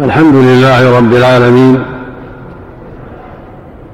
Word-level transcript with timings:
الحمد 0.00 0.34
لله 0.34 0.98
رب 0.98 1.12
العالمين 1.12 1.84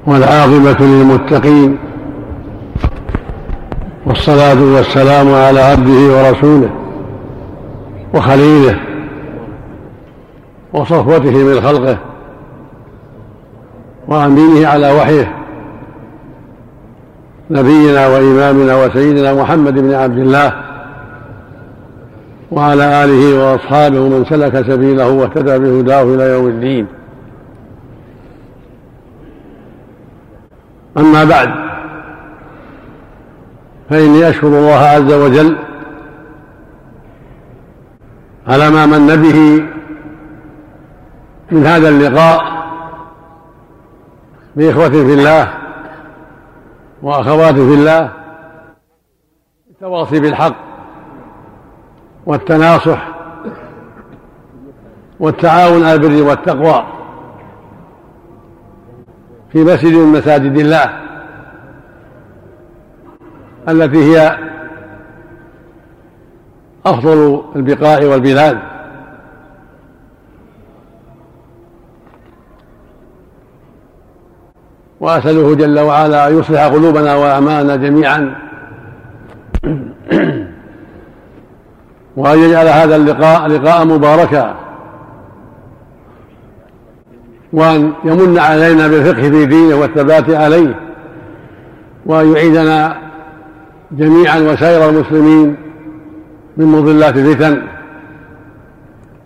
والعاقبة 0.07 0.87
للمتقين 0.87 1.79
والصلاة 4.07 4.63
والسلام 4.63 5.35
على 5.35 5.61
عبده 5.61 5.93
ورسوله 5.93 6.71
وخليله 8.15 8.81
وصفوته 10.73 11.39
من 11.45 11.61
خلقه 11.61 11.99
وأمينه 14.09 14.69
على 14.69 14.93
وحيه 14.93 15.33
نبينا 17.51 18.07
وإمامنا 18.09 18.85
وسيدنا 18.85 19.35
محمد 19.35 19.75
بن 19.75 19.95
عبد 19.95 20.19
الله 20.19 20.70
وعلى 22.51 23.05
آله 23.05 23.39
وأصحابه 23.39 24.09
من 24.09 24.25
سلك 24.25 24.67
سبيله 24.67 25.11
واهتدى 25.11 25.59
بهداه 25.59 26.03
إلى 26.03 26.23
يوم 26.23 26.49
الدين. 26.49 26.87
أما 30.99 31.25
بعد 31.25 31.51
فإني 33.91 34.29
أشكر 34.29 34.47
الله 34.47 34.75
عز 34.75 35.13
وجل 35.13 35.57
على 38.47 38.71
ما 38.71 38.87
من 38.87 39.07
به 39.07 39.65
من 41.51 41.67
هذا 41.67 41.89
اللقاء 41.89 42.45
بإخوة 44.57 44.89
في 44.89 45.15
الله 45.15 45.55
وأخوات 47.03 47.55
في 47.55 47.75
الله 47.75 48.13
التواصي 49.71 50.21
بالحق. 50.21 50.70
والتناصح 52.31 53.09
والتعاون 55.21 55.85
على 55.85 55.95
البر 55.95 56.29
والتقوى 56.29 56.87
في 59.53 59.65
مسجد 59.65 59.95
من 59.95 60.13
مساجد 60.19 60.59
الله 60.59 61.01
التي 63.69 63.99
هي 63.99 64.39
أفضل 66.87 67.43
البقاع 67.57 67.99
والبلاد. 67.99 68.59
وأسأله 75.01 75.55
جل 75.55 75.79
وعلا 75.79 76.29
أن 76.29 76.39
يصلح 76.39 76.67
قلوبنا 76.67 77.15
وأعمالنا 77.15 77.77
جميعا. 77.77 78.35
وأن 82.17 82.39
يجعل 82.39 82.67
هذا 82.69 82.97
اللقاء 82.97 83.47
لقاء 83.47 83.85
مباركا. 83.85 84.55
وأن 87.53 87.93
يمن 88.05 88.39
علينا 88.39 88.89
بالفقه 88.89 89.31
في 89.31 89.47
دينه 89.47 89.77
والثبات 89.77 90.31
عليه. 90.31 90.81
وأن 92.07 92.33
يعيدنا 92.33 92.97
جميعا 93.93 94.39
وسائر 94.39 94.89
المسلمين 94.89 95.57
من 96.57 96.67
مضلات 96.67 97.17
الفتن. 97.17 97.63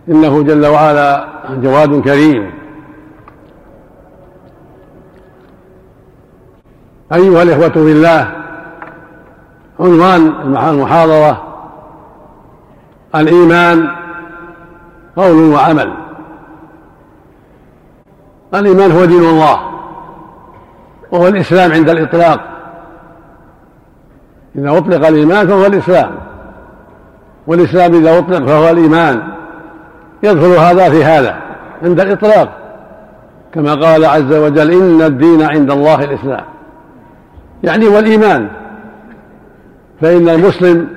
إنه 0.09 0.43
جل 0.43 0.65
وعلا 0.65 1.27
جواد 1.49 2.01
كريم. 2.01 2.51
أيها 7.13 7.43
الإخوة 7.43 7.69
في 7.69 7.91
الله 7.91 8.31
عنوان 9.79 10.27
المحاضرة 10.45 11.54
الإيمان 13.15 13.89
قول 15.15 15.53
وعمل. 15.53 15.93
الإيمان 18.53 18.91
هو 18.91 19.05
دين 19.05 19.23
الله 19.23 19.59
وهو 21.11 21.27
الإسلام 21.27 21.71
عند 21.71 21.89
الإطلاق. 21.89 22.39
إذا 24.55 24.77
أطلق 24.77 25.07
الإيمان 25.07 25.47
فهو 25.47 25.65
الإسلام 25.65 26.11
والإسلام 27.47 27.93
إذا 27.93 28.17
أطلق 28.17 28.45
فهو 28.45 28.69
الإيمان. 28.69 29.23
يدخل 30.23 30.47
هذا 30.47 30.89
في 30.89 31.03
هذا 31.03 31.37
عند 31.83 31.99
الإطلاق. 31.99 32.49
كما 33.53 33.75
قال 33.75 34.05
عز 34.05 34.33
وجل 34.33 34.71
إن 34.71 35.01
الدين 35.01 35.41
عند 35.41 35.71
الله 35.71 36.03
الإسلام. 36.03 36.45
يعني 37.63 37.87
والإيمان 37.87 38.47
فإن 40.01 40.29
المسلم 40.29 40.87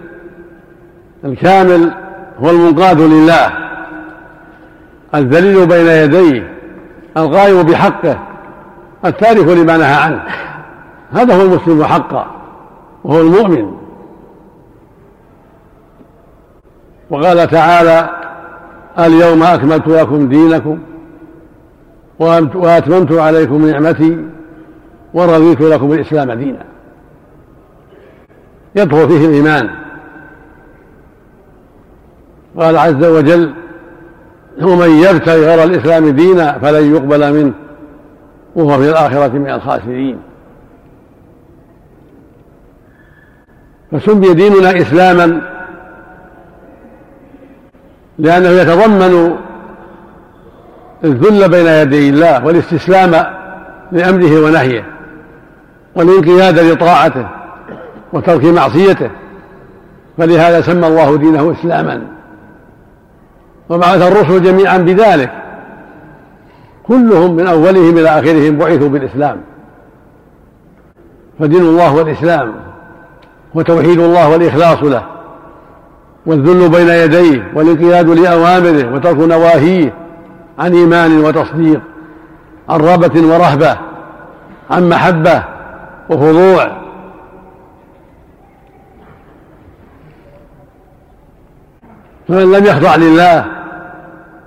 الكامل 1.25 1.93
هو 2.41 2.51
المنقاد 2.51 3.01
لله. 3.01 3.53
الذليل 5.15 5.67
بين 5.67 5.87
يديه 5.87 6.53
القائم 7.17 7.63
بحقه 7.63 8.19
التارك 9.05 9.47
لما 9.47 9.77
نهى 9.77 9.95
عنه. 9.95 10.23
هذا 11.13 11.35
هو 11.35 11.43
المسلم 11.43 11.85
حقا 11.85 12.27
وهو 13.05 13.21
المؤمن. 13.21 13.73
وقال 17.11 17.49
تعالى 17.49 18.11
اليوم 18.99 19.43
أكملت 19.43 19.89
لكم 19.89 20.29
دينكم 20.29 20.79
وأتممت 22.55 23.13
عليكم 23.13 23.67
نعمتي 23.67 24.25
ورضيت 25.15 25.61
لكم 25.61 25.93
الإسلام 25.93 26.33
دينا. 26.33 26.65
يدخل 28.77 29.09
فيه 29.09 29.27
الإيمان. 29.27 29.71
قال 32.59 32.77
عز 32.77 33.05
وجل 33.05 33.55
ومن 34.63 34.91
يبتغي 34.91 35.47
غير 35.47 35.65
الإسلام 35.65 36.09
دينا 36.09 36.59
فلن 36.59 36.95
يقبل 36.95 37.33
منه 37.33 37.53
وهو 38.55 38.79
في 38.79 38.91
الآخرة 38.91 39.29
من 39.29 39.51
الخاسرين. 39.51 40.21
فسمي 43.93 44.35
ديننا 44.35 44.81
إسلاما 44.81 45.41
لأنه 48.19 48.49
يتضمن 48.49 49.37
الذل 51.05 51.49
بين 51.49 51.67
يدي 51.67 52.09
الله 52.09 52.47
والاستسلام 52.47 53.25
لأمره 53.93 54.45
ونهيه 54.45 54.85
والانقياد 55.95 56.59
لطاعته 56.59 57.29
وترك 58.13 58.45
معصيته. 58.45 59.11
فلهذا 60.19 60.61
سمى 60.61 60.87
الله 60.87 61.17
دينه 61.17 61.53
إسلاما. 61.53 62.18
وبعث 63.71 64.03
الرسل 64.03 64.43
جميعا 64.43 64.79
بذلك. 64.79 65.31
كلهم 66.83 67.37
من 67.37 67.47
أولهم 67.47 67.99
إلى 67.99 68.09
آخرهم 68.09 68.59
بعثوا 68.59 68.89
بالإسلام. 68.89 69.41
فدين 71.39 71.61
الله 71.61 71.89
هو 71.89 72.01
الإسلام 72.01 72.55
وتوحيد 73.55 73.99
الله 73.99 74.29
والإخلاص 74.29 74.83
له 74.83 75.03
والذل 76.27 76.69
بين 76.69 76.89
يديه 76.89 77.53
والانقياد 77.55 78.11
لأوامره 78.11 78.95
وترك 78.95 79.17
نواهيه 79.17 79.95
عن 80.59 80.75
إيمان 80.75 81.19
وتصديق 81.25 81.81
عن 82.69 82.81
رغبة 82.81 83.27
ورهبة 83.27 83.79
عن 84.71 84.89
محبة 84.89 85.45
وخضوع. 86.11 86.79
فمن 92.29 92.53
لم 92.53 92.65
يخضع 92.65 92.97
لله 92.97 93.58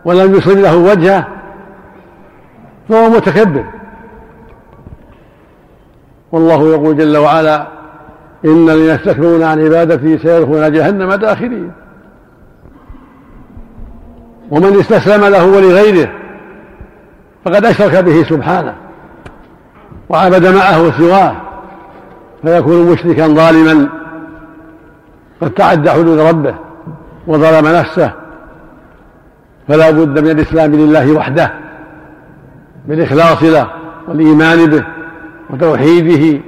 ولم 0.05 0.35
يصل 0.35 0.61
له 0.61 0.75
وجهه 0.75 1.27
فهو 2.89 3.09
متكبر. 3.09 3.65
والله 6.31 6.69
يقول 6.69 6.97
جل 6.97 7.17
وعلا 7.17 7.67
إن 8.45 8.69
الذين 8.69 8.95
يستكبرون 8.95 9.43
عن 9.43 9.65
عبادتي 9.65 10.17
سيدخلون 10.17 10.71
جهنم 10.71 11.13
داخلين 11.13 11.71
ومن 14.51 14.79
استسلم 14.79 15.25
له 15.25 15.45
ولغيره 15.45 16.11
فقد 17.45 17.65
أشرك 17.65 18.03
به 18.03 18.23
سبحانه 18.23 18.75
وعبد 20.09 20.47
معه 20.47 20.97
سواه 20.97 21.35
فيكون 22.41 22.91
مشركا 22.91 23.27
ظالما. 23.27 23.89
قد 25.41 25.51
تعدى 25.51 25.91
حدود 25.91 26.19
ربه 26.19 26.55
وظلم 27.27 27.67
نفسه. 27.67 28.20
فلا 29.71 29.91
بد 29.91 30.19
من 30.19 30.29
الإسلام 30.29 30.75
لله 30.75 31.11
وحده 31.11 31.51
بالإخلاص 32.87 33.43
له 33.43 33.67
والإيمان 34.07 34.65
به 34.65 34.83
وتوحيده 35.49 36.39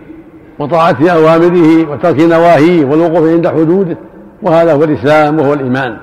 وطاعة 0.60 0.98
أوامره 1.02 1.92
وترك 1.92 2.20
نواهيه 2.20 2.86
والوقوف 2.86 3.30
عند 3.30 3.48
حدوده 3.48 3.98
وهذا 4.42 4.74
هو 4.74 4.84
الإسلام 4.84 5.40
وهو 5.40 5.54
الإيمان. 5.54 5.98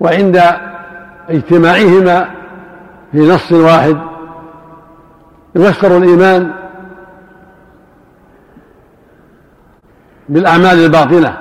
وعند 0.00 0.42
اجتماعهما 1.30 2.28
في 3.12 3.18
نص 3.18 3.52
واحد 3.52 3.96
يفسر 5.56 5.96
الإيمان 5.96 6.67
بالأعمال 10.28 10.84
الباطنة 10.84 11.36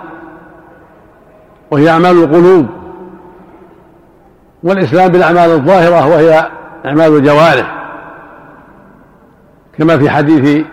وهي 1.72 1.90
أعمال 1.90 2.24
القلوب 2.24 2.68
والإسلام 4.64 5.12
بالأعمال 5.12 5.52
الظاهرة 5.52 6.08
وهي 6.08 6.50
أعمال 6.86 7.18
الجوارح. 7.18 7.78
كما 9.78 9.98
في 9.98 10.10
حديث 10.10 10.66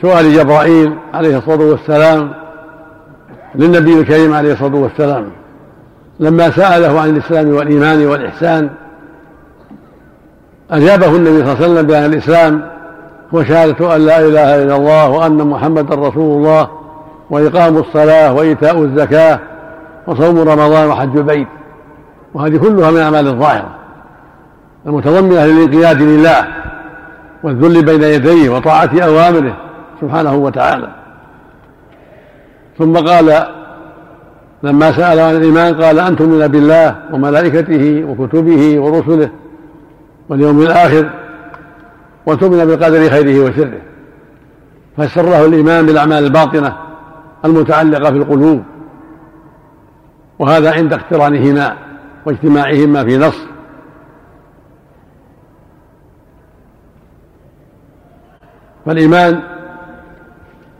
سؤال 0.00 0.34
جبرائيل 0.34 0.98
عليه 1.14 1.38
الصلاة 1.38 1.64
والسلام 1.64 2.32
للنبي 3.54 4.00
الكريم 4.00 4.34
عليه 4.34 4.52
الصلاة 4.52 4.76
والسلام 4.76 5.30
لما 6.20 6.50
سأله 6.50 7.00
عن 7.00 7.10
الإسلام 7.10 7.48
والإيمان 7.48 8.06
والإحسان 8.06 8.70
أجابه 10.70 11.16
النبي 11.16 11.30
صلى 11.30 11.52
الله 11.52 11.56
عليه 11.56 11.72
وسلم 11.72 11.86
بأن 11.86 12.04
الإسلام 12.04 12.77
هو 13.34 13.44
شهادة 13.44 13.96
أن 13.96 14.06
لا 14.06 14.20
إله 14.20 14.62
إلا 14.62 14.76
الله 14.76 15.08
وأن 15.08 15.36
محمدا 15.36 15.94
رسول 15.94 16.38
الله 16.38 16.68
وإقام 17.30 17.76
الصلاة 17.76 18.32
وإيتاء 18.32 18.82
الزكاة 18.82 19.40
وصوم 20.06 20.38
رمضان 20.38 20.88
وحج 20.88 21.16
البيت. 21.16 21.48
وهذه 22.34 22.56
كلها 22.56 22.90
من 22.90 23.00
أعمال 23.00 23.26
الظاهرة. 23.26 23.68
المتضمنة 24.86 25.46
للانقياد 25.46 26.02
لله 26.02 26.46
والذل 27.42 27.84
بين 27.84 28.02
يديه 28.02 28.50
وطاعة 28.50 28.90
أوامره 29.00 29.56
سبحانه 30.00 30.34
وتعالى. 30.34 30.88
ثم 32.78 32.96
قال 32.96 33.46
لما 34.62 34.92
سأل 34.92 35.18
عن 35.18 35.36
الإيمان 35.36 35.82
قال 35.82 35.98
أن 35.98 36.16
تؤمن 36.16 36.46
بالله 36.46 36.96
وملائكته 37.12 38.04
وكتبه 38.04 38.80
ورسله 38.80 39.30
واليوم 40.28 40.62
الآخر 40.62 41.10
وتؤمن 42.28 42.64
بالقدر 42.66 43.10
خيره 43.10 43.44
وشره. 43.44 43.80
فسر 44.96 45.22
له 45.22 45.46
الإيمان 45.46 45.86
بالأعمال 45.86 46.24
الباطنة 46.24 46.76
المتعلقة 47.44 48.10
في 48.10 48.16
القلوب. 48.16 48.62
وهذا 50.38 50.72
عند 50.72 50.92
اقترانهما 50.92 51.76
واجتماعهما 52.26 53.04
في 53.04 53.18
نص. 53.18 53.46
فالإيمان 58.86 59.40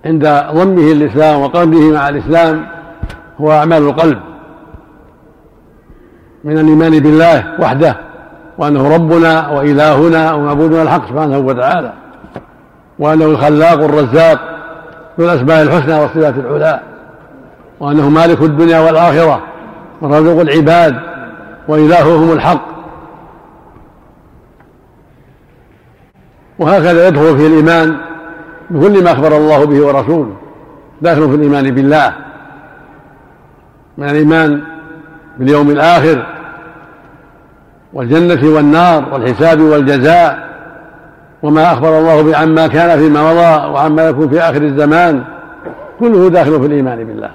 عند 0.04 0.22
ضمه 0.52 0.92
الإسلام 0.92 1.40
وقلبه 1.40 1.92
مع 1.92 2.08
الإسلام 2.08 2.66
هو 3.40 3.52
أعمال 3.52 3.82
القلب 3.82 4.20
من 6.44 6.58
الإيمان 6.58 6.98
بالله 6.98 7.60
وحده. 7.60 8.07
وأنه 8.58 8.94
ربنا 8.94 9.48
وإلهنا 9.48 10.32
ومعبودنا 10.32 10.82
الحق 10.82 11.08
سبحانه 11.08 11.38
وتعالى. 11.38 11.92
وأنه 12.98 13.24
الخلاق 13.24 13.80
الرزاق 13.82 14.38
ذو 15.20 15.32
الأسماء 15.32 15.62
الحسنى 15.62 16.00
والصفات 16.00 16.34
العلى. 16.34 16.80
وأنه 17.80 18.08
مالك 18.08 18.42
الدنيا 18.42 18.80
والآخرة 18.80 19.40
ورزق 20.00 20.40
العباد 20.40 21.00
وإلههم 21.68 22.32
الحق. 22.32 22.68
وهكذا 26.58 27.08
يدخل 27.08 27.38
فيه 27.38 27.46
الإيمان 27.46 27.96
بكل 28.70 29.04
ما 29.04 29.12
أخبر 29.12 29.36
الله 29.36 29.64
به 29.64 29.86
ورسوله. 29.86 30.36
داخل 31.02 31.28
في 31.28 31.34
الإيمان 31.34 31.70
بالله. 31.70 32.12
من 33.98 34.08
الإيمان 34.08 34.62
باليوم 35.38 35.70
الآخر 35.70 36.37
والجنة 37.92 38.54
والنار 38.54 39.12
والحساب 39.12 39.60
والجزاء 39.60 40.48
وما 41.42 41.72
أخبر 41.72 41.98
الله 41.98 42.22
به 42.22 42.36
عما 42.36 42.66
كان 42.66 42.98
فيما 42.98 43.22
مضى 43.22 43.72
وعما 43.72 44.08
يكون 44.08 44.28
في 44.28 44.40
آخر 44.40 44.62
الزمان 44.62 45.24
كله 46.00 46.30
داخل 46.30 46.60
في 46.60 46.66
الإيمان 46.66 47.04
بالله. 47.04 47.30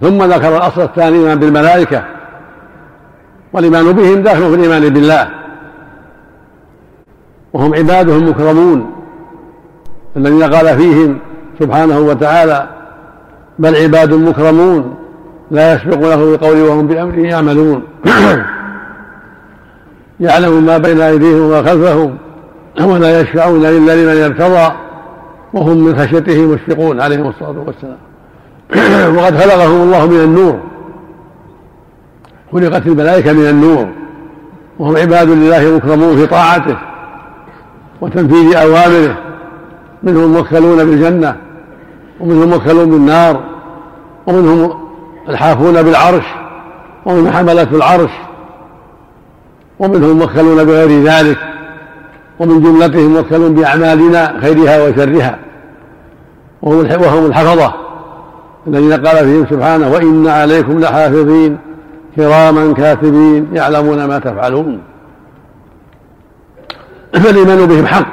ثم 0.00 0.22
ذكر 0.22 0.56
الأصل 0.56 0.82
الثاني 0.82 1.08
الإيمان 1.08 1.38
بالملائكة. 1.38 2.04
والإيمان 3.52 3.92
بهم 3.92 4.22
داخل 4.22 4.50
في 4.50 4.54
الإيمان 4.54 4.88
بالله. 4.88 5.28
وهم 7.52 7.74
عباده 7.74 8.16
المكرمون. 8.16 8.99
الذين 10.16 10.42
قال 10.42 10.78
فيهم 10.78 11.18
سبحانه 11.60 11.98
وتعالى 11.98 12.68
بل 13.58 13.76
عباد 13.76 14.14
مكرمون 14.14 14.94
لا 15.50 15.74
يسبقونه 15.74 16.36
بقول 16.36 16.60
وهم 16.62 16.86
بأمره 16.86 17.20
يعملون. 17.20 17.82
يعلم 20.20 20.66
ما 20.66 20.78
بين 20.78 21.00
أيديهم 21.00 21.40
وما 21.40 21.62
خلفهم 21.62 22.16
ولا 22.80 23.20
يشفعون 23.20 23.66
إلا 23.66 23.92
لمن 23.96 24.16
يرتضى 24.16 24.72
وهم 25.52 25.84
من 25.84 25.98
خشيته 25.98 26.46
مشفقون 26.46 27.00
عليهم 27.00 27.28
الصلاة 27.28 27.64
والسلام. 27.66 27.98
وقد 29.16 29.36
خلقهم 29.38 29.82
الله 29.82 30.06
من 30.06 30.20
النور 30.20 30.60
خلقت 32.52 32.86
الملائكة 32.86 33.32
من 33.32 33.46
النور 33.46 33.88
وهم 34.78 34.96
عباد 34.96 35.28
لله 35.28 35.76
مكرمون 35.76 36.16
في 36.16 36.26
طاعته 36.26 36.76
وتنفيذ 38.00 38.56
أوامره. 38.56 39.29
منهم 40.02 40.32
موكلون 40.32 40.84
بالجنة 40.84 41.36
ومنهم 42.20 42.48
موكلون 42.48 42.90
بالنار 42.90 43.40
ومنهم 44.26 44.80
الحافون 45.28 45.82
بالعرش 45.82 46.24
ومنهم 47.06 47.32
حملة 47.32 47.68
العرش 47.72 48.10
ومنهم 49.78 50.18
موكلون 50.18 50.64
بغير 50.64 51.02
ذلك 51.02 51.38
ومن 52.38 52.62
جملتهم 52.62 53.14
موكلون 53.14 53.54
بأعمالنا 53.54 54.40
خيرها 54.40 54.88
وشرها 54.88 55.38
وهم 56.62 57.26
الحفظة 57.26 57.74
الذين 58.66 58.92
قال 58.92 59.16
فيهم 59.16 59.46
سبحانه 59.50 59.88
وإن 59.92 60.26
عليكم 60.26 60.80
لحافظين 60.80 61.58
كراما 62.16 62.74
كاتبين 62.74 63.48
يعلمون 63.52 64.04
ما 64.04 64.18
تفعلون. 64.18 64.80
فالإيمان 67.12 67.66
بهم 67.66 67.86
حق 67.86 68.06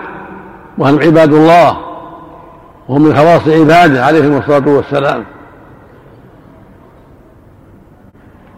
وهم 0.77 0.99
عباد 0.99 1.33
الله 1.33 1.77
وهم 2.89 3.01
من 3.01 3.15
خواص 3.15 3.47
عباده 3.47 4.05
عليهم 4.05 4.37
الصلاة 4.37 4.67
والسلام. 4.67 5.23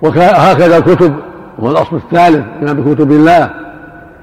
وهكذا 0.02 0.78
الكتب 0.78 1.16
وهو 1.60 1.72
الأصل 1.72 1.96
الثالث 1.96 2.46
إيمان 2.60 2.82
بكتب 2.82 3.12
الله 3.12 3.50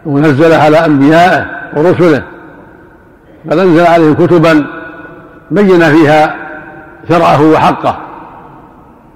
ونزل 0.07 0.53
على 0.53 0.87
أنبيائه 0.87 1.47
ورسله. 1.77 2.23
بل 3.45 3.61
أنزل 3.61 3.87
عليهم 3.87 4.15
كتبا 4.15 4.67
بين 5.51 5.81
فيها 5.81 6.37
شرعه 7.09 7.53
وحقه 7.53 7.99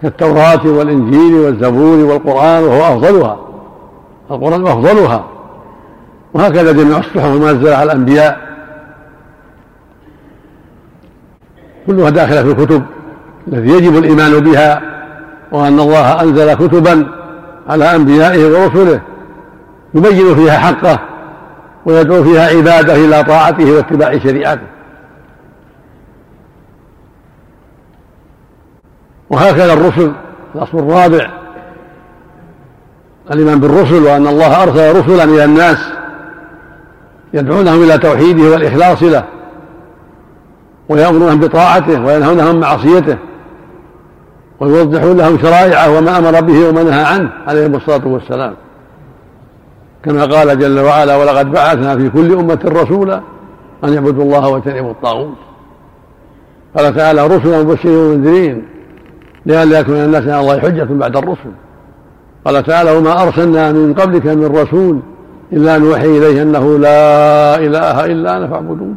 كالتوراة 0.02 0.66
والإنجيل 0.66 1.34
والزبور 1.34 1.98
والقرآن 1.98 2.62
وهو 2.62 2.96
أفضلها. 2.96 3.36
القرآن 4.30 4.66
أفضلها. 4.66 5.24
وهكذا 6.34 6.72
جميع 6.72 6.98
الصحف 6.98 7.24
المنزلة 7.24 7.76
على 7.76 7.92
الأنبياء. 7.92 8.49
كلها 11.90 12.10
داخلة 12.10 12.42
في 12.42 12.50
الكتب 12.50 12.82
التي 13.48 13.68
يجب 13.68 13.98
الإيمان 13.98 14.40
بها 14.40 14.82
وأن 15.52 15.80
الله 15.80 16.22
أنزل 16.22 16.54
كتبا 16.54 17.06
على 17.68 17.94
أنبيائه 17.96 18.46
ورسله 18.46 19.00
يبين 19.94 20.34
فيها 20.34 20.58
حقه 20.58 20.98
ويدعو 21.86 22.24
فيها 22.24 22.56
عباده 22.56 22.94
إلى 22.94 23.24
طاعته 23.24 23.72
واتباع 23.72 24.18
شريعته. 24.18 24.66
وهكذا 29.30 29.72
الرسل 29.72 30.12
الأصل 30.54 30.78
الرابع 30.78 31.30
الإيمان 33.30 33.60
بالرسل 33.60 34.02
وأن 34.02 34.26
الله 34.26 34.62
أرسل 34.62 34.96
رسلا 35.00 35.24
إلى 35.24 35.44
الناس 35.44 35.78
يدعونهم 37.34 37.82
إلى 37.82 37.98
توحيده 37.98 38.50
والإخلاص 38.50 39.02
له. 39.02 39.24
ويأمرونهم 40.90 41.40
بطاعته 41.40 42.06
وينهونهم 42.06 42.48
عن 42.48 42.60
معصيته 42.60 43.16
ويوضحون 44.60 45.16
لهم 45.16 45.38
شرائعه 45.38 45.98
وما 45.98 46.18
أمر 46.18 46.40
به 46.40 46.68
وما 46.68 46.82
نهى 46.82 47.04
عنه 47.04 47.30
عليهم 47.46 47.74
الصلاة 47.74 48.06
والسلام. 48.06 48.54
كما 50.04 50.24
قال 50.24 50.58
جل 50.58 50.80
وعلا 50.80 51.16
ولقد 51.16 51.50
بعثنا 51.52 51.96
في 51.96 52.10
كل 52.10 52.32
أمة 52.32 52.58
رسولا 52.64 53.20
أن 53.84 53.92
يعبدوا 53.92 54.24
الله 54.24 54.48
واجتنبوا 54.48 54.90
الطاغوت 54.90 55.36
قال 56.76 56.94
تعالى 56.96 57.26
رسلا 57.26 57.62
مبشرين 57.62 57.96
ومنذرين 57.96 58.62
لئلا 59.46 59.78
يكون 59.78 59.94
الناس 59.94 60.22
على 60.22 60.40
الله 60.40 60.60
حجة 60.60 60.86
بعد 60.90 61.16
الرسل 61.16 61.50
قال 62.44 62.62
تعالى 62.62 62.92
وما 62.92 63.22
أرسلنا 63.22 63.72
من 63.72 63.94
قبلك 63.94 64.26
من 64.26 64.46
رسول 64.46 65.00
إلا 65.52 65.78
نوحي 65.78 66.18
إليه 66.18 66.42
أنه 66.42 66.78
لا 66.78 67.56
إله 67.56 68.06
إلا 68.06 68.36
أنا 68.36 68.48
فاعبدون 68.48 68.96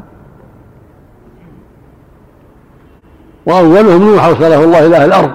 وأولهم 3.45 4.12
نوح 4.12 4.25
أرسله 4.25 4.63
الله 4.63 4.85
إلى 4.85 4.97
أهل 4.97 5.05
الأرض. 5.05 5.31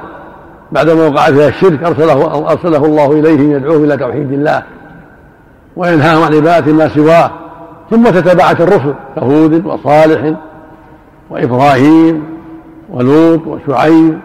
بعدما 0.72 1.08
وقع 1.08 1.26
فيها 1.26 1.48
الشرك 1.48 1.82
أرسله, 1.84 2.50
أرسله 2.52 2.84
الله 2.84 3.12
إليهم 3.12 3.52
يدعوهم 3.52 3.84
إلى 3.84 3.96
توحيد 3.96 4.32
الله. 4.32 4.62
وينهاهم 5.76 6.22
عن 6.22 6.34
عبادة 6.34 6.72
ما 6.72 6.88
سواه. 6.88 7.30
ثم 7.90 8.04
تتبعت 8.04 8.60
الرسل 8.60 8.94
كهود 9.16 9.66
وصالح 9.66 10.34
وإبراهيم 11.30 12.24
ولوط 12.90 13.40
وشعيب 13.46 14.18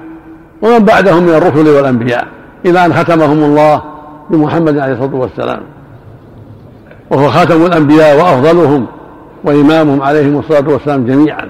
ومن 0.61 0.79
بعدهم 0.79 1.23
من 1.23 1.29
الرسل 1.29 1.69
والأنبياء 1.69 2.27
إلى 2.65 2.85
أن 2.85 2.93
ختمهم 2.93 3.43
الله 3.43 3.81
بمحمد 4.29 4.77
عليه 4.77 4.93
الصلاة 4.93 5.15
والسلام. 5.15 5.61
وهو 7.11 7.29
خاتم 7.29 7.65
الأنبياء 7.65 8.17
وأفضلهم 8.17 8.85
وإمامهم 9.43 10.01
عليهم 10.01 10.39
الصلاة 10.39 10.69
والسلام 10.69 11.05
جميعا. 11.05 11.49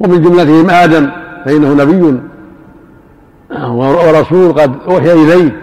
ومن 0.00 0.22
جملتهم 0.22 0.70
آدم 0.70 1.10
فإنه 1.44 1.74
نبي. 1.74 2.20
ورسول 3.70 4.52
قد 4.52 4.74
أوحي 4.88 5.12
إليه 5.12 5.56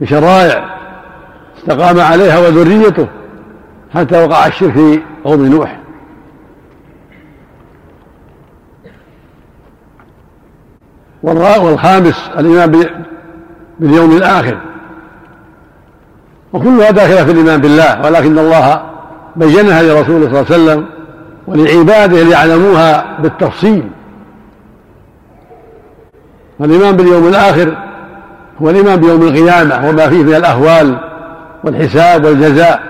بشرائع 0.00 0.76
استقام 1.58 2.00
عليها 2.00 2.38
وذريته 2.38 3.08
حتى 3.94 4.24
وقع 4.24 4.46
الشرك 4.46 4.72
في 4.72 5.00
قوم 5.24 5.46
نوح. 5.46 5.78
والخامس 11.22 12.30
الإيمان 12.38 12.86
باليوم 13.80 14.16
الآخر. 14.16 14.58
وكلها 16.52 16.90
داخلة 16.90 17.24
في 17.24 17.32
الإيمان 17.32 17.60
بالله 17.60 18.06
ولكن 18.06 18.38
الله 18.38 18.82
بينها 19.36 19.82
لرسوله 19.82 20.04
صلى 20.04 20.40
الله 20.40 20.52
عليه 20.52 20.62
وسلم 20.62 20.86
ولعباده 21.46 22.22
ليعلموها 22.22 23.18
بالتفصيل. 23.20 23.90
فالإيمان 26.58 26.96
باليوم 26.96 27.28
الآخر 27.28 27.76
هو 28.62 28.70
الإيمان 28.70 29.00
بيوم 29.00 29.22
القيامة 29.22 29.88
وما 29.88 30.08
فيه 30.08 30.22
من 30.22 30.34
الأهوال 30.34 30.98
والحساب 31.64 32.24
والجزاء. 32.24 32.82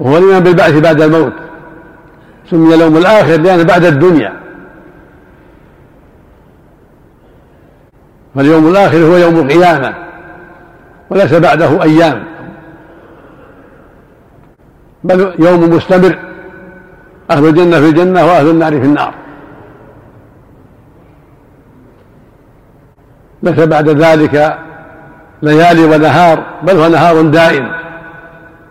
وهو 0.00 0.18
الإيمان 0.18 0.42
بالبعث 0.42 0.74
بعد 0.74 1.00
الموت. 1.02 1.32
سمي 2.50 2.74
اليوم 2.74 2.96
الآخر 2.96 3.36
لأنه 3.40 3.62
بعد 3.62 3.84
الدنيا. 3.84 4.32
فاليوم 8.34 8.68
الآخر 8.68 8.98
هو 8.98 9.16
يوم 9.16 9.38
القيامة 9.38 9.94
وليس 11.10 11.34
بعده 11.34 11.82
أيام. 11.82 12.24
بل 15.04 15.34
يوم 15.38 15.70
مستمر. 15.70 16.18
أهل 17.30 17.46
الجنة 17.46 17.80
في 17.80 17.88
الجنة 17.88 18.26
وأهل 18.26 18.50
النار 18.50 18.72
في 18.80 18.86
النار. 18.86 19.14
ليس 23.42 23.60
بعد 23.60 23.88
ذلك 23.88 24.58
ليالي 25.42 25.84
ونهار 25.84 26.44
بل 26.62 26.76
هو 26.76 26.88
نهار 26.88 27.22
دائم 27.22 27.68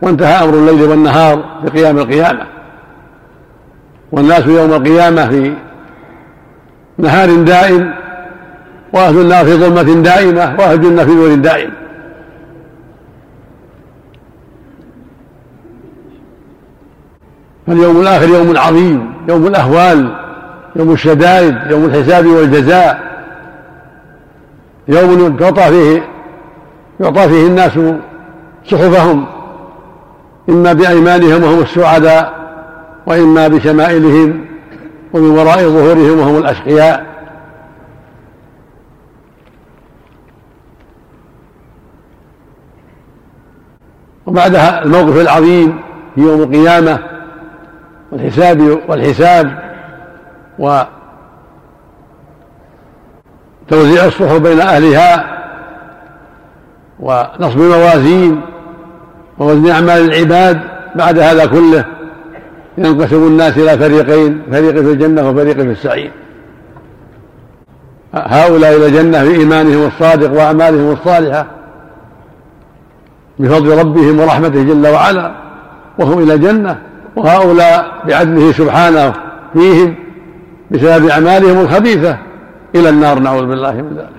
وانتهى 0.01 0.44
أمر 0.44 0.54
الليل 0.54 0.84
والنهار 0.84 1.44
بقيام 1.63 1.98
القيامة. 1.98 2.46
والناس 4.12 4.48
يوم 4.48 4.74
القيامة 4.74 5.30
في 5.30 5.54
نهار 6.98 7.36
دائم 7.36 7.94
وأهل 8.94 9.22
النار 9.22 9.46
في 9.46 9.54
ظلمة 9.54 10.01
دائمة 10.01 10.56
وأهل 10.60 10.74
الجنة 10.74 11.06
في 11.06 11.12
نور 11.12 11.36
دائم. 11.36 11.79
فاليوم 17.70 18.02
الآخر 18.02 18.30
يوم 18.30 18.58
عظيم 18.58 19.14
يوم 19.30 19.48
الأهوال 19.48 20.16
يوم 20.76 20.92
الشدائد 20.92 21.56
يوم 21.72 21.86
الحساب 21.86 22.26
والجزاء. 22.26 23.00
يوم 24.88 25.38
تعطى 25.38 25.62
فيه 25.62 26.04
يعطى 27.00 27.30
فيه 27.30 27.48
الناس 27.48 27.80
صحفهم 28.66 29.26
إما 30.50 30.74
بأيمانهم 30.74 31.44
وهم 31.44 31.60
السعداء 31.60 32.34
وإما 33.06 33.48
بشمائلهم 33.48 34.46
ومن 35.14 35.30
وراء 35.30 35.60
ظهورهم 35.60 36.20
وهم 36.20 36.38
الأشقياء. 36.38 37.06
وبعدها 44.26 44.84
الموقف 44.84 45.22
العظيم 45.22 45.80
في 46.16 46.22
يوم 46.22 46.42
القيامة 46.42 47.19
والحساب 48.12 48.80
والحساب 48.88 49.60
وتوزيع 50.60 50.89
الصحف 54.06 54.38
بين 54.38 54.62
أهلها 54.62 55.39
ونصب 57.00 57.60
الموازين 57.60 58.42
ووزن 59.39 59.72
أعمال 59.72 60.13
العباد 60.13 60.60
بعد 60.96 61.20
هذا 61.20 61.46
كله. 61.46 61.86
ينقسم 62.78 63.28
الناس 63.28 63.58
إلى 63.58 63.78
فريقين 63.78 64.44
فريق 64.51 64.74
في 64.74 64.92
الجنة 64.92 65.30
وفريق 65.30 65.56
في 65.56 65.72
السعير. 65.72 66.12
هؤلاء 68.13 68.78
إلى 68.78 68.86
الجنة 68.86 69.24
في 69.24 69.39
إيمانهم 69.39 69.88
الصادق 69.88 70.32
وأعمالهم 70.32 70.92
الصالحة 70.92 71.46
بفضل 73.39 73.78
ربهم 73.78 74.20
ورحمته 74.20 74.63
جل 74.63 74.88
وعلا 74.88 75.32
وهم 76.00 76.24
إلى 76.24 76.34
الجنة. 76.34 76.80
وهؤلاء 77.20 78.04
بعدله 78.08 78.52
سبحانه 78.52 79.14
فيهم 79.54 79.96
بسبب 80.72 81.10
أعمالهم 81.10 81.62
الخبيثة. 81.62 82.18
إلى 82.76 82.90
النار 82.90 83.20
نعوذ 83.20 83.46
بالله 83.46 83.72
من 83.72 83.98
ذلك. 83.98 84.10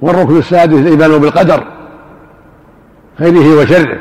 والركن 0.00 0.38
السادس 0.38 0.78
الإيمان 0.78 1.18
بالقدر 1.18 1.64
خيره 3.18 3.60
وشره. 3.60 3.98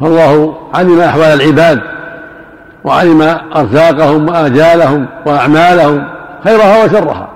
فالله 0.00 0.56
علم 0.74 1.00
أحوال 1.00 1.24
العباد 1.24 1.80
وعلم 2.84 3.22
أرزاقهم 3.56 4.28
وآجالهم 4.28 5.06
وأعمالهم 5.26 6.04
خيرها 6.44 6.84
وشرها. 6.84 7.29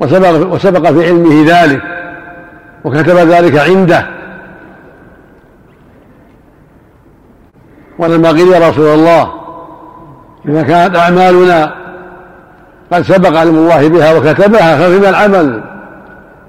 وسبق, 0.00 0.54
وسبق 0.54 0.90
في 0.90 1.06
علمه 1.06 1.44
ذلك 1.46 1.82
وكتب 2.84 3.16
ذلك 3.16 3.58
عنده. 3.58 4.06
ولما 7.98 8.28
قيل 8.28 8.48
يا 8.48 8.68
رسول 8.68 8.86
الله 8.86 9.32
إذا 10.48 10.62
كانت 10.62 10.96
أعمالنا 10.96 11.74
قد 12.92 13.02
سبق 13.02 13.38
علم 13.38 13.54
الله 13.54 13.88
بها 13.88 14.18
وكتبها 14.18 14.76
ففيما 14.76 15.08
العمل. 15.08 15.62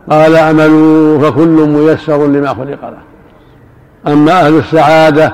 قال 0.09 0.35
أعملوا 0.35 1.19
فكل 1.19 1.67
ميسر 1.69 2.27
لما 2.27 2.49
خلق 2.49 2.81
له. 2.81 2.97
أما 4.07 4.31
أهل 4.31 4.57
السعادة 4.57 5.33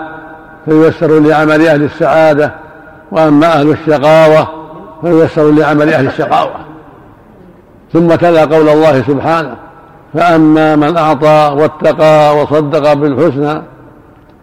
فييسر 0.65 1.19
لعمل 1.19 1.67
أهل 1.67 1.83
السعادة 1.83 2.51
وأما 3.11 3.53
أهل 3.53 3.69
الشقاوة 3.69 4.47
فييسر 5.01 5.51
لعمل 5.51 5.93
أهل 5.93 6.07
الشقاوة. 6.07 6.70
ثم 7.93 8.15
تلا 8.15 8.45
قول 8.45 8.69
الله 8.69 9.01
سبحانه 9.01 9.55
فأما 10.13 10.75
من 10.75 10.97
أعطى 10.97 11.55
واتقى 11.57 12.37
وصدق 12.37 12.93
بالحسنى 12.93 13.61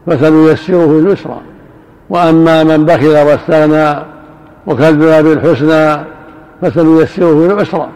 فسنيسره 0.07 0.99
اليسرى. 0.99 1.41
وأما 2.11 2.65
من 2.65 2.85
بخل 2.85 3.17
واستغنى 3.17 4.05
وكذب 4.67 5.25
بالحسنى 5.25 6.05
فسنيسره 6.63 7.47
العسرى. 7.47 7.89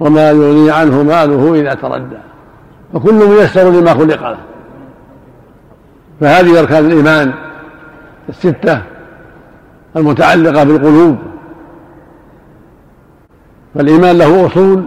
وما 0.00 0.30
يغني 0.30 0.70
عنه 0.70 1.02
ماله 1.02 1.54
إذا 1.54 1.74
تردى. 1.74 2.16
فكل 2.94 3.14
ميسر 3.14 3.70
لما 3.70 3.94
خلق 3.94 4.22
له. 4.22 4.38
فهذه 6.20 6.60
أركان 6.60 6.86
الإيمان 6.86 7.32
الستة 8.28 8.80
المتعلقة 9.96 10.64
بالقلوب. 10.64 11.16
فالإيمان 13.76 14.18
له 14.18 14.46
أصول 14.46 14.84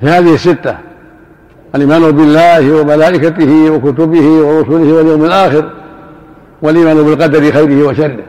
في 0.00 0.06
هذه 0.06 0.34
الستة 0.34 0.76
الإيمان 1.74 2.10
بالله 2.10 2.80
وملائكته 2.80 3.70
وكتبه 3.70 4.26
ورسله 4.28 4.92
واليوم 4.94 5.24
الآخر 5.24 5.70
والإيمان 6.62 7.02
بالقدر 7.02 7.52
خيره 7.52 7.88
وشره. 7.88 8.24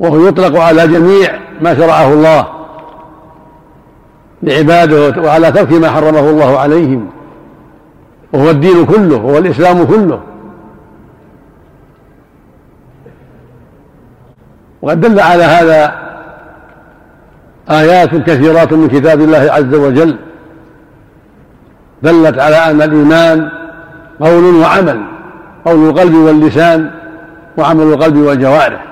وهو 0.00 0.26
يطلق 0.28 0.60
على 0.60 0.88
جميع 0.88 1.38
ما 1.60 1.74
شرعه 1.74 2.12
الله 2.12 2.46
لعباده 4.42 5.22
وعلى 5.22 5.52
ترك 5.52 5.72
ما 5.72 5.90
حرمه 5.90 6.30
الله 6.30 6.58
عليهم. 6.58 7.06
وهو 8.32 8.50
الدين 8.50 8.86
كله 8.86 9.16
وهو 9.16 9.38
الإسلام 9.38 9.84
كله. 9.84 10.20
وقد 14.82 15.00
دل 15.00 15.20
على 15.20 15.42
هذا 15.42 15.92
آيات 17.70 18.14
كثيرات 18.14 18.72
من 18.72 18.88
كتاب 18.88 19.20
الله 19.20 19.52
عز 19.52 19.74
وجل. 19.74 20.16
دلت 22.02 22.38
على 22.38 22.56
أن 22.56 22.82
الإيمان 22.82 23.48
قول 24.20 24.54
وعمل 24.54 25.00
قول 25.64 25.88
القلب 25.88 26.14
واللسان 26.14 26.90
وعمل 27.56 27.82
القلب 27.82 28.16
والجوارح 28.16 28.84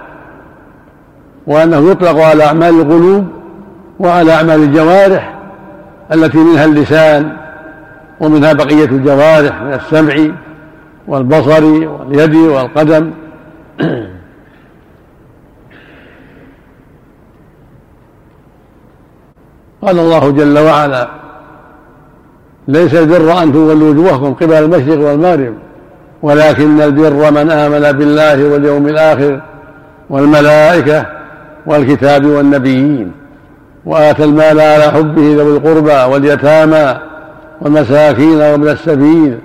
وأنه 1.46 1.90
يطلق 1.90 2.20
على 2.20 2.44
أعمال 2.44 2.80
القلوب 2.80 3.26
وعلى 3.98 4.32
أعمال 4.32 4.62
الجوارح 4.62 5.34
التي 6.12 6.38
منها 6.38 6.64
اللسان 6.64 7.36
ومنها 8.20 8.52
بقية 8.52 8.84
الجوارح 8.84 9.62
من 9.62 9.72
السمع 9.74 10.14
والبصر 11.08 11.64
واليد 11.64 12.34
والقدم. 12.34 13.10
قال 19.86 19.98
الله 19.98 20.30
جل 20.30 20.58
وعلا 20.58 21.08
ليس 22.68 22.94
البر 22.94 23.42
أن 23.42 23.52
تولوا 23.52 23.90
وجوهكم 23.90 24.34
قبل 24.34 24.52
المشرق 24.52 24.98
والمغرب 24.98 25.54
ولكن 26.22 26.80
البر 26.80 27.30
من 27.30 27.50
آمن 27.50 27.92
بالله 27.92 28.44
واليوم 28.44 28.88
الآخر 28.88 29.40
والملائكة 30.10 31.06
والكتاب 31.66 32.26
والنبيين 32.26 33.12
وآتى 33.84 34.24
المال 34.24 34.60
على 34.60 34.82
حبه 34.82 35.34
ذوي 35.36 35.56
القربى 35.56 36.12
واليتامى 36.12 36.98
والمساكين 37.60 38.40
وابن 38.40 38.68
السبيل 38.68 39.38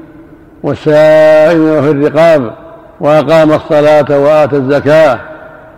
والسائلين 0.63 1.81
في 1.81 1.91
الرقاب 1.91 2.51
وأقام 2.99 3.51
الصلاة 3.53 4.19
وآتى 4.19 4.55
الزكاة 4.55 5.19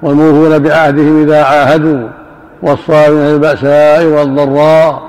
والموفون 0.02 0.60
بعهدهم 0.60 1.24
إذا 1.24 1.44
عاهدوا. 1.44 2.08
والصابرين 2.64 3.36
البأساء 3.36 4.06
والضراء 4.06 5.02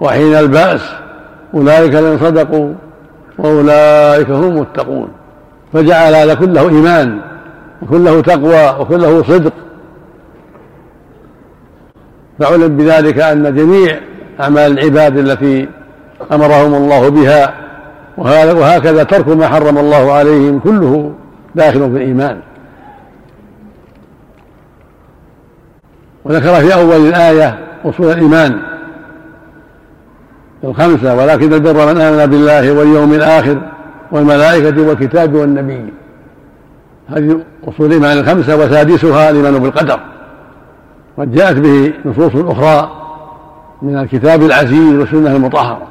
وحين 0.00 0.34
البأس 0.34 0.80
أولئك 1.54 1.94
الذين 1.94 2.18
صدقوا 2.18 2.72
وأولئك 3.38 4.30
هم 4.30 4.44
المتقون. 4.44 5.08
فجعل 5.72 6.14
هذا 6.14 6.34
كله 6.34 6.68
إيمان 6.68 7.18
وكله 7.82 8.20
تقوى 8.20 8.80
وكله 8.80 9.22
صدق. 9.22 9.52
فعلم 12.38 12.76
بذلك 12.76 13.18
أن 13.18 13.54
جميع 13.54 14.00
أعمال 14.40 14.78
العباد 14.78 15.18
التي 15.18 15.68
أمرهم 16.32 16.74
الله 16.74 17.08
بها 17.08 17.54
وهكذا 18.54 19.02
ترك 19.02 19.28
ما 19.28 19.48
حرم 19.48 19.78
الله 19.78 20.12
عليهم 20.12 20.58
كله 20.58 21.12
داخل 21.54 21.80
في 21.80 21.96
الإيمان. 21.96 22.38
وذكر 26.24 26.54
في 26.54 26.74
أول 26.74 26.96
الآية 27.08 27.58
أصول 27.84 28.12
الإيمان 28.12 28.58
الخمسة 30.64 31.14
ولكن 31.14 31.52
البر 31.52 31.94
من 31.94 32.00
آمن 32.00 32.26
بالله 32.26 32.72
واليوم 32.72 33.12
الآخر 33.14 33.58
والملائكة 34.12 34.88
والكتاب 34.88 35.34
والنبي. 35.34 35.92
هذه 37.08 37.40
أصول 37.68 37.86
الإيمان 37.86 38.18
الخمسة 38.18 38.56
وسادسها 38.56 39.30
الإيمان 39.30 39.58
بالقدر 39.58 40.00
قد 41.18 41.32
جاءت 41.32 41.56
به 41.56 41.92
نصوص 42.04 42.32
أخرى 42.34 42.90
من 43.82 43.98
الكتاب 43.98 44.42
العزيز 44.42 44.94
والسنة 44.94 45.36
المطهرة. 45.36 45.86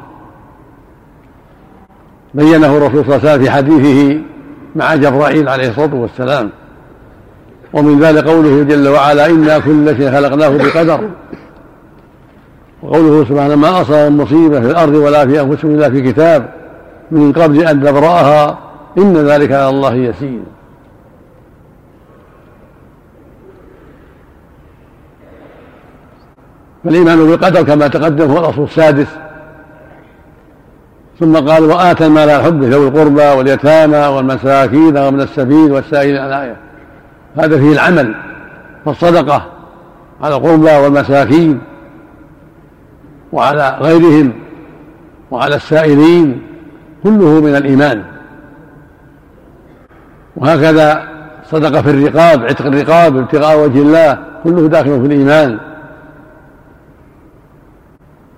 بينه 2.33 2.77
الرسول 2.77 3.05
صلى 3.05 3.15
الله 3.15 3.29
عليه 3.29 3.33
وسلم 3.33 3.43
في 3.43 3.51
حديثه 3.51 4.21
مع 4.75 4.95
جبرائيل 4.95 5.49
عليه 5.49 5.69
الصلاة 5.69 5.95
والسلام. 5.95 6.49
ومن 7.73 7.99
ذلك 7.99 8.27
قوله 8.27 8.63
جل 8.63 8.87
وعلا 8.87 9.25
إنا 9.25 9.59
كل 9.59 9.97
شيء 9.97 10.11
خلقناه 10.11 10.49
بقدر. 10.49 11.09
وقوله 12.83 13.25
سبحانه 13.25 13.55
ما 13.55 13.81
أصاب 13.81 14.11
مصيبة 14.11 14.61
في 14.61 14.67
الأرض 14.67 14.93
ولا 14.95 15.27
في 15.27 15.41
أنفسهم 15.41 15.75
إلا 15.75 15.89
في 15.89 16.11
كتاب 16.11 16.49
من 17.11 17.33
قبل 17.33 17.67
أن 17.67 17.79
نبرأها. 17.79 18.57
إن 18.97 19.13
ذلك 19.13 19.51
على 19.51 19.69
الله 19.69 19.95
يسير. 19.95 20.39
فالإيمان 26.83 27.17
بالقدر 27.17 27.63
كما 27.63 27.87
تقدم 27.87 28.31
هو 28.31 28.37
الأصل 28.39 28.63
السادس. 28.63 29.07
ثم 31.19 31.35
قال 31.35 31.63
وآتى 31.63 32.05
المال 32.05 32.29
على 32.29 32.43
حبه 32.43 32.67
ذوي 32.67 32.87
القربى 32.87 33.27
واليتامى 33.27 33.97
والمساكين 33.97 34.97
ومن 34.97 35.21
السبيل 35.21 35.71
والسائلين 35.71 36.17
الآية. 36.17 36.66
هذا 37.37 37.57
فيه 37.57 37.71
العمل 37.71 38.15
والصدقة 38.85 39.45
على 40.21 40.35
القربى 40.35 40.71
والمساكين 40.71 41.61
وعلى 43.31 43.77
غيرهم 43.81 44.33
وعلى 45.31 45.55
السائلين 45.55 46.41
كله 47.03 47.41
من 47.41 47.55
الإيمان. 47.55 48.03
وهكذا 50.35 51.07
صدقة 51.45 51.81
في 51.81 51.89
الرقاب 51.89 52.43
عتق 52.43 52.65
الرقاب 52.65 53.17
ابتغاء 53.17 53.59
وجه 53.59 53.81
الله 53.81 54.17
كله 54.43 54.67
داخل 54.67 55.01
في 55.01 55.07
الإيمان. 55.07 55.59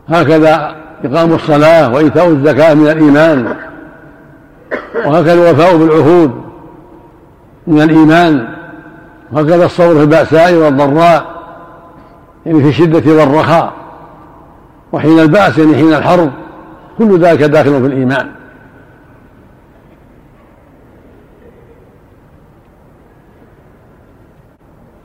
هكذا 0.09 0.75
إقام 1.03 1.33
الصلاة 1.33 1.93
وإيتاء 1.93 2.27
الزكاة 2.27 2.73
من 2.73 2.87
الإيمان. 2.87 3.55
وهكذا 5.05 5.33
الوفاء 5.33 5.77
بالعهود 5.77 6.41
من 7.67 7.81
الإيمان. 7.81 8.58
وهكذا 9.31 9.65
الصبر 9.65 9.95
في 9.95 10.01
البأساء 10.01 10.53
والضراء 10.53 11.39
يعني 12.45 12.61
في 12.63 12.69
الشدة 12.69 13.13
والرخاء 13.13 13.73
وحين 14.91 15.19
البأس 15.19 15.57
يعني 15.57 15.75
حين 15.75 15.93
الحرب 15.93 16.31
كل 16.97 17.19
ذلك 17.19 17.43
داخل 17.43 17.81
في 17.81 17.87
الإيمان. 17.87 18.31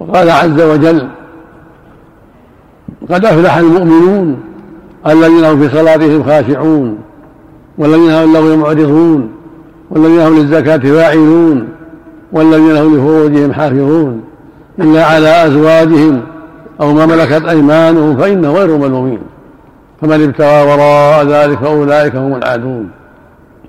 وقال 0.00 0.30
عز 0.30 0.60
وجل 0.60 1.08
قد 3.10 3.24
أفلح 3.24 3.56
المؤمنون 3.56 4.40
الذين 5.06 5.44
هم 5.44 5.60
في 5.60 5.76
صلاتهم 5.76 6.24
خاشعون 6.24 6.98
والذين 7.78 8.10
هم 8.10 8.32
له 8.32 8.56
معرضون 8.56 9.32
والذين 9.90 10.20
هم 10.20 10.38
للزكاة 10.38 10.76
فاعلون 10.76 11.68
والذين 12.35 12.77
هم 12.77 12.97
لفروجهم 12.97 13.53
حافظون 13.53 14.20
إلا 14.79 15.05
على 15.05 15.47
أزواجهم 15.47 16.20
أو 16.81 16.94
ما 16.94 17.07
ملكت 17.07 17.49
أيمانهم 17.49 18.16
فإنه 18.16 18.53
غير 18.53 18.79
ملومين. 18.79 19.18
فمن 20.01 20.23
ابتغى 20.23 20.62
وراء 20.62 21.27
ذلك 21.27 21.59
فأولئك 21.59 22.16
هم 22.16 22.35
العادون. 22.35 22.88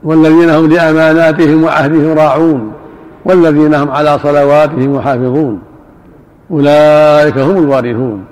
والذين 0.03 0.49
هم 0.49 0.69
لأماناتهم 0.69 1.63
وعهدهم 1.63 2.17
راعون. 2.17 2.71
والذين 3.25 3.73
هم 3.73 3.91
على 3.91 4.19
صلواتهم 4.23 4.95
يحافظون 4.95 5.59
أولئك 6.51 7.37
هم 7.37 7.57
الوارثون 7.57 8.23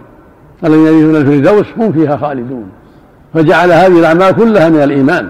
الذين 0.65 0.87
يرثون 0.87 1.15
الفردوس 1.15 1.65
هم 1.77 1.91
فيها 1.91 2.17
خالدون. 2.17 2.65
فجعل 3.33 3.71
هذه 3.71 3.99
الأعمال 3.99 4.31
كلها 4.31 4.69
من 4.69 4.83
الإيمان. 4.83 5.29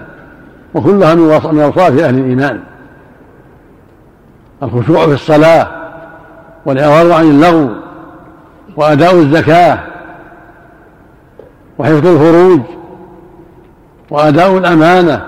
وكلها 0.74 1.14
من 1.14 1.60
أوصاف 1.60 1.98
أهل 1.98 2.18
الإيمان. 2.18 2.60
الخشوع 4.64 5.06
في 5.06 5.12
الصلاة 5.12 5.68
والإعراض 6.66 7.10
عن 7.10 7.24
اللغو 7.24 7.70
وأداء 8.76 9.14
الزكاة 9.14 9.78
وحفظ 11.78 12.06
الفروج 12.06 12.60
وأداء 14.10 14.58
الأمانة 14.58 15.24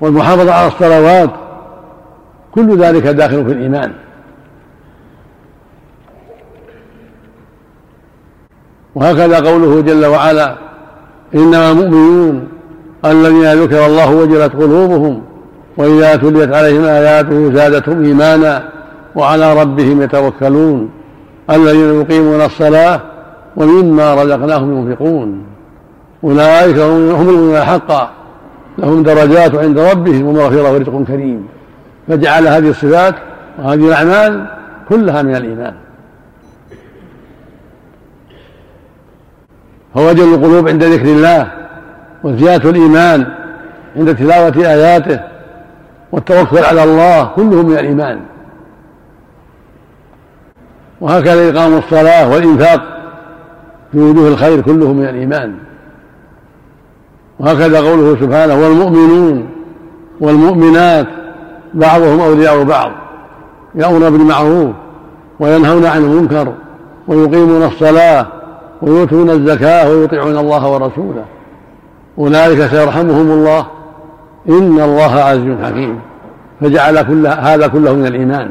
والمحافظة 0.00 0.52
على 0.54 0.66
الصلوات 0.66 1.30
كل 2.52 2.78
ذلك 2.78 3.02
داخل 3.02 3.44
في 3.44 3.52
الإيمان. 3.52 3.92
وهكذا 8.94 9.50
قوله 9.50 9.80
جل 9.80 10.06
وعلا 10.06 10.56
إنما 11.34 11.70
المؤمنون 11.70 12.48
الذين 13.04 13.52
ذكر 13.52 13.86
الله 13.86 14.14
وجلت 14.14 14.52
قلوبهم 14.52 15.22
وإذا 15.76 16.16
تليت 16.16 16.52
عليهم 16.52 16.84
آياته 16.84 17.52
زادتهم 17.54 18.04
إيمانا 18.04 18.64
وعلى 19.14 19.60
ربهم 19.60 20.02
يتوكلون 20.02 20.90
الذين 21.50 22.00
يقيمون 22.00 22.40
الصلاة 22.40 23.00
ومما 23.56 24.14
رزقناهم 24.14 24.78
ينفقون. 24.78 25.44
أولئك 26.24 26.78
هم 26.78 26.96
المؤمنون 26.96 27.60
حقا. 27.60 28.10
لهم 28.78 29.02
درجات 29.02 29.54
عند 29.54 29.78
ربهم 29.78 30.26
ومغفرة 30.26 30.72
ورزق 30.72 31.04
كريم. 31.06 31.46
فجعل 32.08 32.48
هذه 32.48 32.70
الصفات 32.70 33.14
وهذه 33.58 33.88
الأعمال 33.88 34.46
كلها 34.88 35.22
من 35.22 35.36
الإيمان. 35.36 35.74
فوجل 39.94 40.34
القلوب 40.34 40.68
عند 40.68 40.84
ذكر 40.84 41.04
الله 41.04 41.46
وزيادة 42.24 42.70
الإيمان 42.70 43.26
عند 43.96 44.16
تلاوة 44.16 44.56
آياته 44.56 45.31
والتوكل 46.12 46.58
على 46.58 46.84
الله 46.84 47.24
كله 47.24 47.62
من 47.62 47.72
الإيمان. 47.72 48.20
وهكذا 51.00 51.50
إقام 51.50 51.78
الصلاة 51.78 52.30
والإنفاق 52.30 52.80
في 53.92 53.98
وجوه 53.98 54.28
الخير 54.28 54.60
كله 54.60 54.92
من 54.92 55.04
الإيمان. 55.04 55.54
وهكذا 57.38 57.80
قوله 57.80 58.16
سبحانه 58.20 58.54
والمؤمنون 58.54 59.48
والمؤمنات 60.20 61.06
بعضهم 61.74 62.20
أولياء 62.20 62.64
بعض 62.64 62.90
يأمرون 63.74 64.10
بالمعروف 64.10 64.70
وينهون 65.40 65.86
عن 65.86 66.04
المنكر 66.04 66.52
ويقيمون 67.08 67.62
الصلاة 67.62 68.26
ويؤتون 68.82 69.30
الزكاة 69.30 69.90
ويطيعون 69.90 70.38
الله 70.38 70.68
ورسوله. 70.70 71.24
أولئك 72.18 72.66
سيرحمهم 72.66 73.30
الله. 73.30 73.66
إن 74.48 74.80
الله 74.80 75.14
عزيز 75.14 75.56
حكيم. 75.64 76.00
فجعل 76.60 77.02
كل 77.02 77.26
هذا 77.26 77.66
كله 77.66 77.92
من 77.92 78.06
الإيمان. 78.06 78.50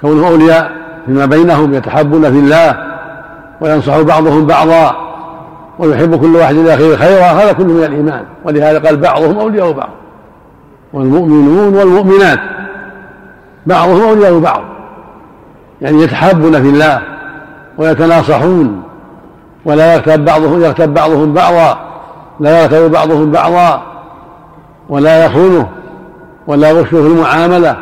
كونهم 0.00 0.24
أولياء 0.24 0.72
فيما 1.06 1.26
بينهم 1.26 1.74
يتحبون 1.74 2.22
في 2.22 2.38
الله 2.38 2.76
وينصح 3.60 4.00
بعضهم 4.00 4.46
بعضا 4.46 4.96
ويحب 5.78 6.20
كل 6.20 6.36
واحد 6.36 6.54
لأخيه 6.54 6.96
خيرا 6.96 7.24
هذا 7.24 7.52
كله 7.52 7.72
من 7.72 7.84
الإيمان. 7.84 8.24
ولهذا 8.44 8.78
قال 8.78 8.96
بعضهم 8.96 9.38
أولياء 9.38 9.72
بعض. 9.72 9.90
والمؤمنون 10.92 11.74
والمؤمنات 11.74 12.40
بعضهم 13.66 14.02
أولياء 14.02 14.38
بعض. 14.38 14.62
يعني 15.80 16.02
يتحابون 16.02 16.62
في 16.62 16.68
الله 16.68 17.02
ويتناصحون 17.78 18.82
ولا 19.64 19.94
يغتاب 19.94 20.24
بعضهم 20.24 20.62
يغتاب 20.62 20.94
بعضهم 20.94 21.34
بعضا. 21.34 21.89
لا 22.40 22.62
يغتاب 22.62 22.90
بعضهم 22.90 23.30
بعضا 23.30 23.82
ولا 24.88 25.24
يخونه 25.24 25.68
ولا 26.46 26.70
يغشه 26.70 27.02
في 27.02 27.06
المعاملة 27.06 27.76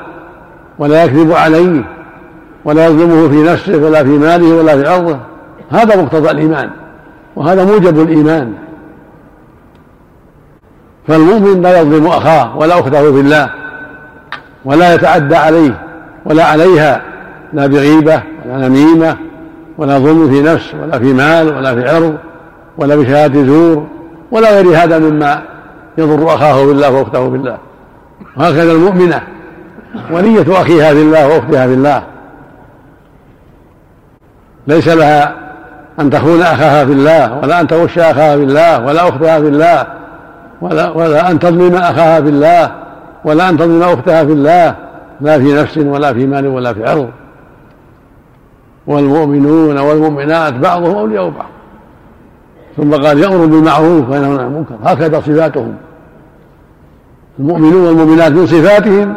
ولا 0.78 1.04
يكذب 1.04 1.32
عليه 1.32 1.84
ولا 2.64 2.86
يظلمه 2.86 3.28
في 3.28 3.42
نفسه 3.42 3.76
ولا 3.76 4.04
في 4.04 4.10
ماله 4.10 4.56
ولا 4.56 4.76
في 4.76 4.88
عرضه. 4.88 5.18
هذا 5.70 6.02
مقتضى 6.02 6.30
الإيمان 6.30 6.70
وهذا 7.36 7.64
موجب 7.64 8.00
الإيمان. 8.00 8.52
فالمؤمن 11.08 11.62
لا 11.62 11.80
يظلم 11.80 12.06
أخاه 12.06 12.56
ولا 12.58 12.80
أخته 12.80 13.12
في 13.12 13.20
الله 13.20 13.50
ولا 14.64 14.94
يتعدى 14.94 15.36
عليه 15.36 15.82
ولا 16.24 16.44
عليها 16.44 17.02
لا 17.52 17.66
بغيبة 17.66 18.22
ولا 18.44 18.68
نميمة 18.68 19.16
ولا 19.78 19.98
ظلم 19.98 20.30
في 20.30 20.42
نفس 20.42 20.74
ولا 20.74 20.98
في 20.98 21.12
مال 21.12 21.56
ولا 21.56 21.74
في 21.74 21.88
عرض 21.88 22.16
ولا 22.78 22.96
بشهادة 22.96 23.44
زور. 23.44 23.97
ولا 24.30 24.60
غير 24.60 24.84
هذا 24.84 24.98
مما 24.98 25.42
يضر 25.98 26.34
أخاه 26.34 26.66
بالله 26.66 26.90
وأخته 26.90 27.28
بالله. 27.28 27.58
وهكذا 28.36 28.72
المؤمنة. 28.72 29.22
ولية 30.10 30.60
أخيها 30.60 30.94
في 30.94 31.02
الله 31.02 31.28
وأختها 31.28 31.66
في 31.66 31.74
الله. 31.74 32.02
ليس 34.66 34.88
لها 34.88 35.34
أن 36.00 36.10
تخون 36.10 36.42
أخاها 36.42 36.84
في 36.84 36.92
الله 36.92 37.38
ولا 37.42 37.60
أن 37.60 37.66
تغش 37.66 37.98
أخاها 37.98 38.36
في 38.36 38.42
الله 38.42 38.84
ولا 38.84 39.08
أختها 39.08 39.40
في 39.40 39.48
الله 39.48 39.86
ولا, 40.60 40.90
ولا 40.90 41.30
أن 41.30 41.38
تظلم 41.38 41.74
أخاها 41.74 42.20
في 42.20 42.28
الله 42.28 42.72
ولا 43.24 43.48
أن 43.48 43.56
تظلم 43.56 43.82
أختها 43.82 44.24
في 44.24 44.32
الله. 44.32 44.74
لا 45.20 45.38
في 45.38 45.52
نفس 45.52 45.78
ولا 45.78 46.12
في 46.12 46.26
مال 46.26 46.46
ولا 46.46 46.72
في 46.72 46.84
عرض. 46.84 47.10
والمؤمنون 48.86 49.78
والمؤمنات 49.78 50.54
بعضهم 50.54 50.96
أولياء 50.96 51.28
بعض. 51.28 51.48
ثم 52.78 52.94
قال 52.94 53.18
يأمر 53.18 53.46
بالمعروف 53.46 54.10
وينهون 54.10 54.38
عن 54.38 54.46
المنكر. 54.46 54.74
هكذا 54.84 55.20
صفاتهم. 55.20 55.74
المؤمنون 57.38 57.86
والمؤمنات 57.86 58.32
من 58.32 58.46
صفاتهم 58.46 59.16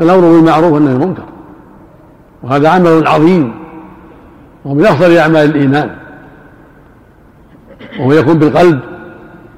الأمر 0.00 0.20
بالمعروف 0.20 0.72
والنهي 0.72 0.94
عن 0.94 1.02
المنكر. 1.02 1.22
وهذا 2.42 2.68
عمل 2.68 3.06
عظيم. 3.06 3.54
ومن 4.64 4.84
أفضل 4.84 5.16
أعمال 5.16 5.50
الإيمان. 5.50 5.90
وهو 8.00 8.12
يكون 8.12 8.38
بالقلب 8.38 8.80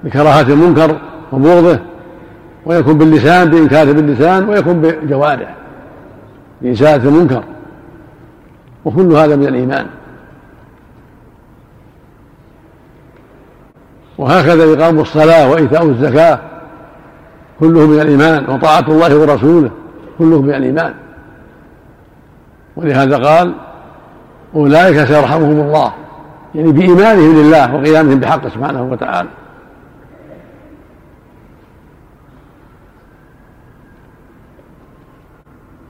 بكراهة 0.05 0.41
المنكر 0.41 0.97
وبغضه. 1.33 1.79
ويكون 2.67 2.99
باللسان 2.99 3.51
بإنكاره 3.51 3.93
باللسان. 3.93 4.49
ويكون 4.49 4.81
بالجوارح 4.81 5.55
بإزالة 6.63 7.09
المنكر. 7.09 7.45
وكل 8.85 9.13
هذا 9.13 9.37
من 9.37 9.47
الإيمان. 9.47 9.87
وهكذا 14.19 14.75
إقام 14.75 15.01
الصلاة 15.01 15.51
وإيتاء 15.51 15.83
الزكاة 15.83 16.39
كله 17.61 17.87
من 17.87 18.01
الإيمان 18.01 18.51
وطاعة 18.51 18.85
الله 18.89 19.17
ورسوله 19.19 19.71
كله 20.19 20.43
من 20.43 20.55
الإيمان. 20.55 20.95
ولهذا 22.77 23.17
قال 23.17 23.55
أولئك 24.55 25.05
سيرحمهم 25.05 25.61
الله. 25.61 25.93
يعني 26.55 26.73
بإيمانهم 26.73 27.37
لله 27.37 27.75
وقيامهم 27.75 28.21
بحقه 28.21 28.49
سبحانه 28.49 28.83
وتعالى. 28.83 29.29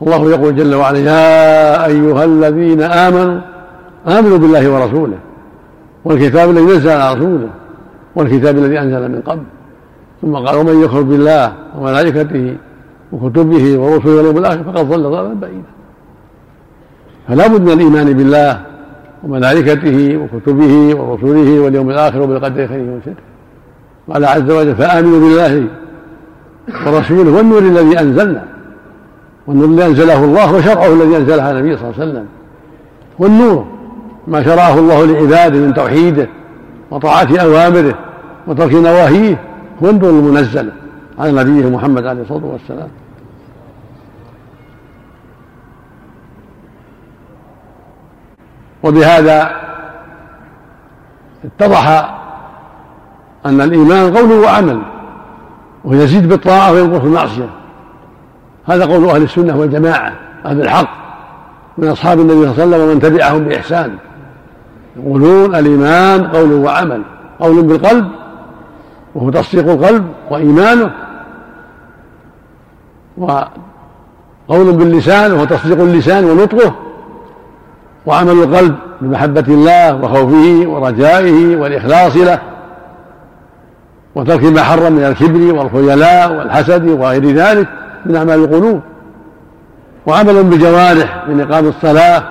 الله 0.03 0.31
يقول 0.31 0.57
جل 0.57 0.75
وعلا 0.75 0.99
يا 0.99 1.87
أيها 1.87 2.25
الذين 2.25 2.83
آمنوا 2.83 3.41
آمنوا 4.07 4.39
بالله 4.39 4.71
ورسوله 4.71 5.19
والكتاب 6.05 6.51
الذي 6.51 6.65
نزل 6.65 6.91
على 6.91 7.15
رسوله 7.15 7.49
والكتاب 8.17 8.59
الذي 8.59 8.81
أنزل 8.81 9.09
من 9.09 9.21
قبل. 9.27 9.43
ثم 10.23 10.37
قال 10.37 10.57
ومن 10.57 10.83
يكفر 10.83 11.03
بالله 11.03 11.53
وملائكته 11.79 12.57
وكتبه 13.13 13.79
ورسله 13.79 14.17
واليوم 14.17 14.39
الآخر 14.39 14.65
فقد 14.65 14.89
ضل 14.89 15.03
ضلالا 15.03 15.35
بعيدا. 15.35 15.71
فلا 17.29 17.47
بد 17.47 17.61
من 17.61 17.73
الإيمان 17.73 18.13
بالله 18.13 18.61
وملائكته 19.25 20.17
وكتبه 20.17 20.97
ورسله 20.97 21.61
واليوم 21.61 21.91
الآخر 21.91 22.23
وبالقدر 22.23 22.69
خيره 22.69 22.97
وشره. 22.97 23.17
قال 24.13 24.25
عز 24.25 24.51
وجل 24.51 24.75
فآمنوا 24.75 25.21
بالله 25.21 25.67
ورسوله 26.87 27.33
والنور 27.37 27.59
الذي 27.59 28.01
أنزلنا. 28.01 28.45
والنور 29.47 29.67
الذي 29.67 29.87
أنزله 29.87 30.25
الله 30.25 30.55
وشرعه 30.55 30.93
الذي 30.93 31.17
أنزله 31.17 31.43
على 31.43 31.59
النبي 31.59 31.77
صلى 31.77 31.91
الله 31.91 32.01
عليه 32.01 32.11
وسلم. 32.11 32.27
والنور 33.19 33.67
ما 34.27 34.43
شرعه 34.43 34.79
الله 34.79 35.07
لعباده 35.07 35.59
من 35.59 35.75
توحيده 35.75 36.29
وطاعة 36.91 37.29
أوامره 37.41 37.95
وترك 38.47 38.75
نواهيه 38.75 39.41
هو 39.83 39.91
النور 39.91 40.11
المنزل 40.11 40.73
على 41.19 41.33
نبيه 41.33 41.69
محمد 41.71 42.07
عليه 42.07 42.23
الصلاة 42.23 42.45
والسلام. 42.45 42.89
وبهذا 48.83 49.51
اتضح 51.45 52.15
أن 53.47 53.61
الإيمان 53.61 54.17
قول 54.17 54.33
وعمل 54.33 54.83
ويزيد 55.85 56.29
بالطاعة 56.29 56.73
وينقص 56.73 57.03
بالمعصية 57.03 57.49
هذا 58.67 58.87
قول 58.87 59.09
أهل 59.09 59.23
السنة 59.23 59.59
والجماعة 59.59 60.13
أهل 60.47 60.61
الحق 60.61 60.89
من 61.79 61.89
أصحاب 61.89 62.21
النبي 62.21 62.35
صلى 62.35 62.43
الله 62.43 62.63
عليه 62.63 62.67
وسلم 62.67 62.81
ومن 62.91 63.01
تبعهم 63.01 63.45
بإحسان. 63.45 63.97
يقولون 64.97 65.55
الإيمان 65.55 66.27
قول 66.27 66.53
وعمل 66.53 67.03
قول 67.41 67.63
بالقلب 67.63 68.09
وهو 69.17 69.31
تصديق 69.31 69.71
القلب 69.71 70.07
وإيمانه 70.31 70.91
وقول 73.19 74.73
باللسان 74.73 75.33
وهو 75.33 75.45
تصديق 75.45 75.81
اللسان 75.81 76.25
ونطقه 76.25 76.75
وعمل 78.07 78.31
القلب 78.33 78.75
بمحبة 79.01 79.45
الله 79.49 79.95
وخوفه 79.95 80.69
ورجائه 80.69 81.57
والإخلاص 81.57 82.17
له 82.17 82.39
وترك 84.15 84.45
ما 84.45 84.63
حرم 84.63 84.93
من 84.93 85.05
الكبر 85.05 85.55
والخيلاء 85.55 86.33
والحسد 86.33 86.89
وغير 86.89 87.31
ذلك 87.31 87.69
من 88.07 88.17
أعمال 88.17 88.45
القلوب 88.45 88.81
وعمل 90.07 90.45
بالجوارح 90.45 91.25
من 91.29 91.41
إقام 91.41 91.69
الصلاة 91.69 92.23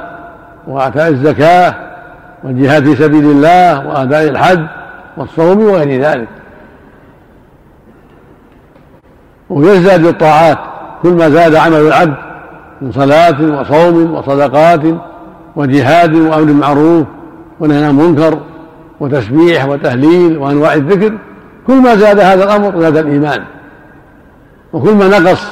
وإعطاء 0.68 1.08
الزكاة 1.08 1.76
والجهاد 2.44 2.86
في 2.86 3.04
سبيل 3.04 3.26
الله 3.26 3.88
وأداء 3.88 4.30
الحج 4.30 4.66
والصوم 5.18 5.64
وغير 5.64 6.02
ذلك 6.02 6.28
ويزداد 9.50 10.04
بالطاعات 10.04 10.58
كل 11.04 11.14
ما 11.14 11.30
زاد 11.30 11.56
عمل 11.56 11.80
العبد 11.80 12.16
من 12.82 12.92
صلاة 12.92 13.60
وصوم 13.60 14.14
وصدقات 14.14 14.82
وجهاد 15.56 16.16
وأمر 16.16 16.54
معروف 16.54 17.06
ونهي 17.60 17.86
عن 17.86 17.96
منكر 17.96 18.40
وتسبيح 19.00 19.66
وتهليل 19.66 20.38
وأنواع 20.38 20.74
الذكر 20.74 21.18
كل 21.68 21.82
ما 21.82 21.96
زاد 21.96 22.20
هذا 22.20 22.44
الأمر 22.44 22.82
زاد 22.82 22.98
الإيمان. 22.98 23.44
وكل 24.74 24.94
ما 24.96 25.08
نقص 25.08 25.48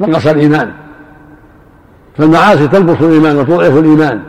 نقص 0.00 0.26
الإيمان. 0.26 0.70
فالمعاصي 2.18 2.68
تنقص 2.68 3.02
الإيمان 3.02 3.36
وتضعف 3.36 3.78
الإيمان 3.78 4.20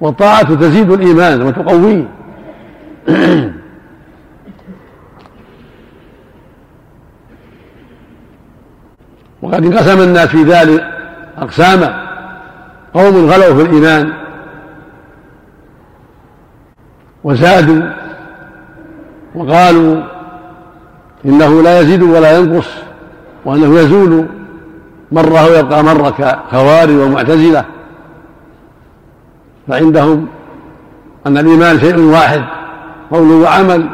والطاعة 0.00 0.54
تزيد 0.54 0.90
الإيمان 0.90 1.42
وتقويه. 1.42 2.04
وقد 9.44 9.64
انقسم 9.64 10.00
الناس 10.00 10.28
في 10.28 10.42
ذلك 10.42 10.84
أقساما 11.38 12.04
قوم 12.94 13.30
غلوا 13.30 13.54
في 13.54 13.62
الإيمان 13.62 14.12
وزادوا 17.24 17.82
وقالوا 19.34 20.02
إنه 21.24 21.62
لا 21.62 21.80
يزيد 21.80 22.02
ولا 22.02 22.38
ينقص 22.38 22.68
وأنه 23.44 23.78
يزول 23.78 24.26
مرة 25.12 25.44
ويبقى 25.44 25.84
مرة 25.84 26.10
كخوارج 26.10 26.96
ومعتزلة 26.96 27.64
فعندهم 29.68 30.26
أن 31.26 31.38
الإيمان 31.38 31.78
شيء 31.78 31.98
واحد 31.98 32.42
قول 33.10 33.30
وعمل 33.30 33.88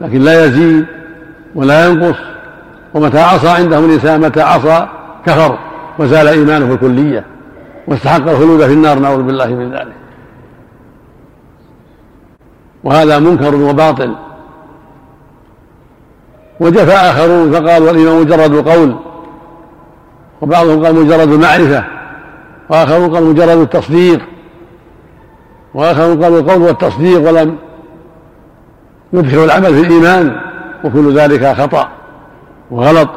لكن 0.00 0.20
لا 0.20 0.44
يزيد 0.44 0.86
ولا 1.54 1.88
ينقص. 1.88 2.18
ومتى 2.94 3.20
عصى 3.20 3.48
عندهم 3.48 3.84
الإنسان 3.84 4.20
متى 4.20 4.40
عصى 4.40 4.86
كفر 5.26 5.58
وزال 5.98 6.28
إيمانه 6.28 6.72
الكلية 6.72 7.24
واستحق 7.88 8.28
الخلود 8.28 8.66
في 8.66 8.72
النار 8.72 8.98
نعوذ 8.98 9.22
بالله 9.22 9.46
من 9.46 9.72
ذلك. 9.72 9.94
وهذا 12.84 13.18
منكر 13.18 13.54
وباطل. 13.54 14.14
وجفى 16.60 16.92
آخرون 16.92 17.52
فقالوا 17.52 17.86
والإيمان 17.86 18.20
مجرد 18.20 18.54
القول 18.54 18.96
وبعضهم 20.40 20.84
قال 20.84 20.94
مجرد 20.94 21.32
المعرفة 21.32 21.84
وآخرون 22.68 23.14
قال 23.14 23.24
مجرد 23.24 23.58
التصديق 23.58 24.20
وآخرون 25.74 26.24
قالوا 26.24 26.40
القول 26.40 26.62
والتصديق 26.62 27.28
ولم 27.28 27.56
يدخل 29.12 29.44
العمل 29.44 29.74
في 29.74 29.80
الإيمان 29.80 30.36
وكل 30.84 31.18
ذلك 31.18 31.52
خطأ. 31.56 31.88
وغلط 32.70 33.08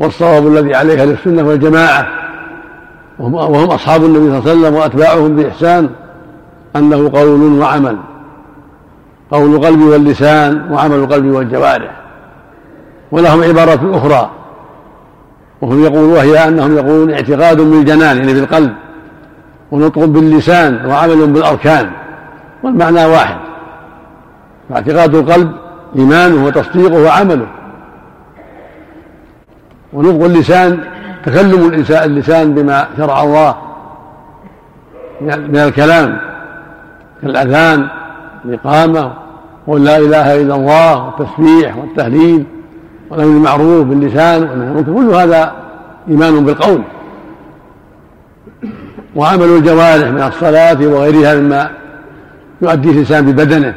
والصواب 0.00 0.46
الذي 0.46 0.74
عليه 0.74 1.02
أهل 1.02 1.10
السنة 1.10 1.48
والجماعة 1.48 2.06
وهم 3.18 3.70
أصحاب 3.70 4.04
النبي 4.04 4.18
صلى 4.18 4.38
الله 4.38 4.50
عليه 4.50 4.60
وسلم 4.60 4.74
وأتباعهم 4.74 5.36
بإحسان 5.36 5.90
أنه 6.76 7.10
قول 7.10 7.58
وعمل. 7.60 7.96
قول 9.30 9.54
القلب 9.54 9.82
واللسان 9.82 10.72
وعمل 10.72 10.94
القلب 10.94 11.26
والجوارح. 11.26 11.90
ولهم 13.12 13.42
عبارة 13.42 13.96
أخرى. 13.96 14.30
وهم 15.62 15.84
يقولون 15.84 16.12
وهي 16.12 16.48
أنهم 16.48 16.76
يقولون 16.76 17.10
اعتقاد 17.10 17.60
بالجنان 17.60 18.16
يعني 18.16 18.34
بالقلب. 18.34 18.72
ونطق 19.70 20.04
باللسان 20.04 20.86
وعمل 20.86 21.26
بالأركان. 21.26 21.90
والمعنى 22.62 23.04
واحد. 23.04 23.36
فاعتقاد 24.68 25.14
القلب 25.14 25.52
إيمانه 25.96 26.46
وتصديقه 26.46 27.02
وعمله. 27.02 27.46
ونطق 29.92 30.24
اللسان 30.24 30.80
تكلم 31.24 31.84
اللسان 31.90 32.54
بما 32.54 32.86
شرع 32.96 33.22
الله. 33.22 33.56
من 35.20 35.56
الكلام 35.56 36.18
كالأذان 37.22 37.88
الإقامة 38.44 39.12
قول 39.66 39.84
لا 39.84 39.96
إله 39.96 40.40
إلا 40.40 40.54
الله 40.54 41.04
والتسبيح 41.04 41.76
والتهليل 41.76 42.44
والأمر 43.10 43.32
بالمعروف 43.32 43.86
باللسان 43.86 44.84
كل 44.86 45.14
هذا 45.14 45.52
إيمان 46.08 46.44
بالقول. 46.44 46.82
وعمل 49.16 49.44
الجوارح 49.44 50.08
من 50.08 50.22
الصلاة 50.22 50.86
وغيرها 50.86 51.34
مما 51.34 51.70
يؤديه 52.62 52.90
الإنسان 52.90 53.26
ببدنه. 53.26 53.74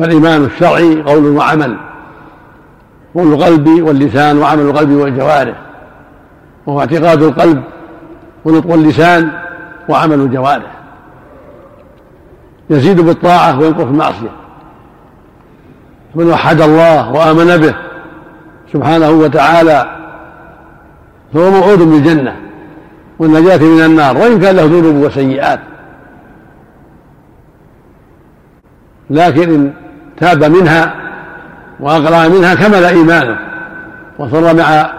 فالإيمان 0.00 0.44
الشرعي 0.44 1.02
قول 1.02 1.26
وعمل 1.36 1.76
قول 3.14 3.32
القلب 3.32 3.68
واللسان 3.68 4.38
وعمل 4.38 4.62
القلب 4.62 4.90
والجوارح 4.90 5.56
وهو 6.66 6.80
اعتقاد 6.80 7.22
القلب 7.22 7.62
ونطق 8.44 8.72
اللسان 8.72 9.30
وعمل 9.88 10.20
الجوارح. 10.20 10.80
يزيد 12.70 13.00
بالطاعة 13.00 13.60
وينقص 13.60 13.84
بالمعصية 13.84 14.30
من 16.14 16.30
وحد 16.30 16.60
الله 16.60 17.12
وآمن 17.12 17.56
به 17.56 17.74
سبحانه 18.72 19.10
وتعالى 19.10 19.96
فهو 21.34 21.50
موعود 21.50 21.78
بالجنة 21.78 22.36
والنجاة 23.18 23.58
من 23.58 23.84
النار 23.84 24.16
وإن 24.18 24.40
كان 24.40 24.56
له 24.56 24.64
ذنوب 24.64 24.94
وسيئات. 24.94 25.60
لكن 29.10 29.54
إن 29.54 29.72
تاب 30.20 30.44
منها 30.44 30.94
وأقلع 31.80 32.28
منها 32.28 32.54
كمل 32.54 32.84
إيمانه 32.84 33.38
وصر 34.18 34.54
مع 34.54 34.90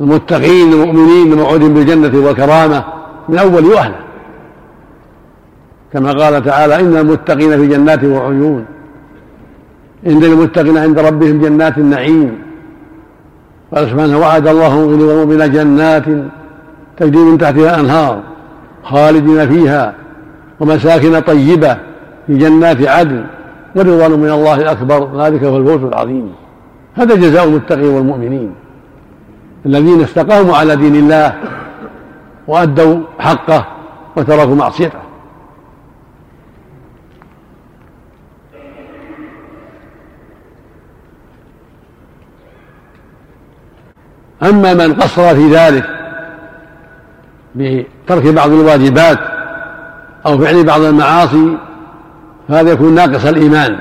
المتقين 0.00 0.72
المؤمنين 0.72 1.32
الموعودين 1.32 1.74
بالجنة 1.74 2.26
والكرامة 2.26 2.84
من 3.28 3.38
أول 3.38 3.64
وهلة. 3.64 3.96
كما 5.92 6.12
قال 6.12 6.44
تعالى 6.44 6.80
إن 6.80 6.96
المتقين 6.96 7.56
في 7.56 7.66
جنات 7.66 8.04
وعيون. 8.04 8.64
إن 10.06 10.24
المتقين 10.24 10.78
عند 10.78 10.98
ربهم 10.98 11.40
جنات 11.40 11.78
النعيم. 11.78 12.38
قال 13.74 13.90
سبحانه 13.90 14.18
وعد 14.18 14.48
الله 14.48 14.84
المؤمنين 14.84 15.52
جنات 15.52 16.04
تجري 16.96 17.18
من 17.18 17.38
تحتها 17.38 17.80
أنهار 17.80 18.20
خالدين 18.84 19.48
فيها 19.48 19.94
ومساكن 20.60 21.20
طيبة 21.20 21.76
في 22.26 22.38
جنات 22.38 22.88
عدن. 22.88 23.24
ورضوان 23.76 24.10
من 24.10 24.30
الله 24.30 24.72
أكبر. 24.72 25.24
ذلك 25.24 25.44
هو 25.44 25.56
الفوز 25.56 25.82
العظيم. 25.82 26.34
هذا 26.94 27.14
جزاء 27.14 27.44
المتقين 27.44 27.88
والمؤمنين 27.94 28.54
الذين 29.66 30.02
استقاموا 30.02 30.56
على 30.56 30.76
دين 30.76 30.96
الله 30.96 31.34
وأدوا 32.46 33.00
حقه 33.18 33.66
وتركوا 34.16 34.54
معصيته. 34.54 34.98
أما 44.42 44.74
من 44.74 44.94
قصر 44.94 45.34
في 45.34 45.48
ذلك 45.48 45.84
بترك 47.54 48.26
بعض 48.26 48.50
الواجبات 48.50 49.18
أو 50.26 50.38
فعل 50.38 50.64
بعض 50.64 50.80
المعاصي 50.80 51.56
فهذا 52.48 52.70
يكون 52.70 52.94
ناقص 52.94 53.26
الإيمان 53.26 53.76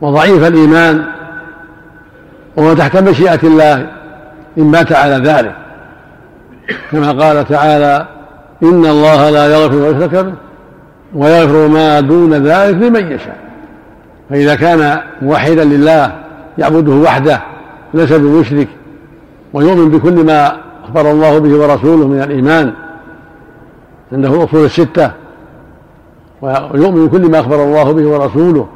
وضعيف 0.00 0.46
الإيمان 0.46 1.04
وهو 2.56 2.74
تحت 2.74 2.96
مشيئة 2.96 3.40
الله 3.44 3.86
إن 4.58 4.64
مات 4.64 4.92
على 4.92 5.14
ذلك. 5.14 5.56
كما 6.92 7.12
قال 7.12 7.48
تعالى 7.48 8.06
إن 8.62 8.86
الله 8.86 9.30
لا 9.30 9.46
يغفر 9.46 9.76
ما 9.76 9.88
يشرك 9.88 10.14
به 10.14 10.34
ويغفر 11.14 11.68
ما 11.68 12.00
دون 12.00 12.34
ذلك 12.34 12.74
لمن 12.74 13.12
يشاء. 13.12 13.38
فإذا 14.30 14.54
كان 14.54 15.00
موحدا 15.22 15.64
لله 15.64 16.12
يعبده 16.58 16.92
وحده 16.92 17.40
ليس 17.94 18.12
بمشرك 18.12 18.68
ويؤمن 19.52 19.88
بكل 19.88 20.24
ما 20.24 20.56
أخبر 20.84 21.10
الله 21.10 21.38
به 21.38 21.56
ورسوله 21.56 22.08
من 22.08 22.22
الإيمان 22.22 22.72
عنده 24.12 24.44
أصول 24.44 24.64
الستة 24.64 25.10
ويؤمن 26.46 27.06
بكل 27.06 27.30
ما 27.30 27.40
أخبر 27.40 27.64
الله 27.64 27.92
به 27.92 28.06
ورسوله 28.06 28.68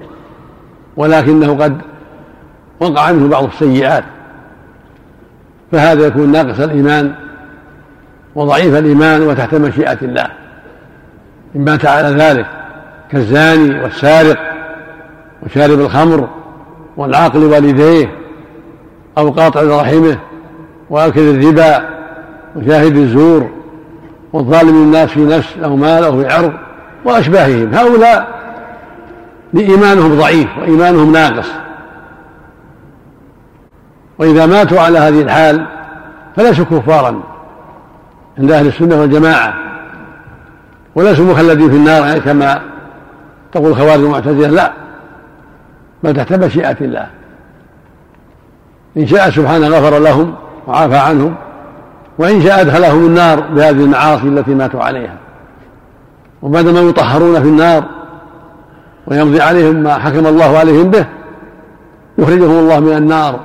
ولكنه 0.96 1.54
قد 1.54 1.80
وقع 2.80 3.12
منه 3.12 3.28
بعض 3.28 3.44
السيئات. 3.44 4.04
فهذا 5.72 6.06
يكون 6.06 6.32
ناقص 6.32 6.60
الإيمان 6.60 7.14
وضعيف 8.34 8.74
الإيمان 8.74 9.22
وتحت 9.22 9.54
مشيئة 9.54 9.98
الله. 10.02 10.26
إن 11.56 11.64
مات 11.64 11.86
على 11.86 12.08
ذلك 12.08 12.46
كالزاني 13.10 13.82
والسارق 13.82 14.38
وشارب 15.42 15.80
الخمر 15.80 16.28
والعاقل 16.96 17.44
والديه 17.44 18.10
أو 19.18 19.30
قاطع 19.30 19.62
رحمه 19.62 20.18
وآكل 20.90 21.20
الربا 21.20 21.88
وشاهد 22.56 22.96
الزور 22.96 23.50
والظالم 24.32 24.82
الناس 24.82 25.08
في 25.08 25.20
نفس 25.20 25.58
أو 25.64 25.76
مال 25.76 26.04
أو 26.04 26.22
في 26.22 26.28
عرض. 26.28 26.52
وأشباههم. 27.04 27.74
هؤلاء 27.74 28.40
لإيمانهم 29.52 30.18
ضعيف 30.18 30.48
وإيمانهم 30.58 31.12
ناقص. 31.12 31.48
وإذا 34.18 34.46
ماتوا 34.46 34.80
على 34.80 34.98
هذه 34.98 35.22
الحال 35.22 35.66
فليسوا 36.36 36.64
كفارا 36.64 37.22
عند 38.38 38.50
أهل 38.50 38.66
السنة 38.66 39.00
والجماعة 39.00 39.54
وليسوا 40.94 41.24
مخلدين 41.24 41.70
في 41.70 41.76
النار 41.76 42.06
يعني 42.06 42.20
كما 42.20 42.60
تقول 43.52 43.70
الخوارج 43.70 44.00
المعتزلة. 44.04 44.48
لا 44.48 44.72
بل 46.02 46.14
تحت 46.14 46.32
مشيئة 46.32 46.76
الله. 46.80 47.06
إن 48.96 49.06
شاء 49.06 49.30
سبحانه 49.30 49.68
غفر 49.68 49.98
لهم 49.98 50.34
وعافى 50.66 50.96
عنهم 50.96 51.34
وإن 52.18 52.42
شاء 52.42 52.60
أدخلهم 52.60 53.06
النار 53.06 53.40
بهذه 53.40 53.84
المعاصي 53.84 54.28
التي 54.28 54.50
ماتوا 54.50 54.82
عليها. 54.82 55.16
وبعدما 56.42 56.80
يطهرون 56.80 57.42
في 57.42 57.48
النار 57.48 57.84
ويمضي 59.06 59.40
عليهم 59.40 59.76
ما 59.76 59.94
حكم 59.94 60.26
الله 60.26 60.58
عليهم 60.58 60.90
به 60.90 61.06
يخرجهم 62.18 62.58
الله 62.58 62.80
من 62.80 62.96
النار 62.96 63.40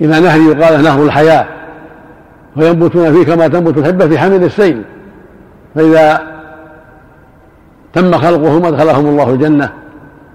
إلى 0.00 0.20
نهر 0.20 0.40
يقال 0.40 0.82
نهر 0.82 1.02
الحياة 1.02 1.46
وينبتون 2.56 3.12
فيه 3.12 3.24
كما 3.24 3.48
تنبت 3.48 3.78
الحبة 3.78 4.08
في 4.08 4.18
حمل 4.18 4.44
السيل. 4.44 4.82
فإذا 5.74 6.22
تم 7.92 8.18
خلقهم 8.18 8.64
أدخلهم 8.64 9.06
الله 9.06 9.30
الجنة 9.30 9.72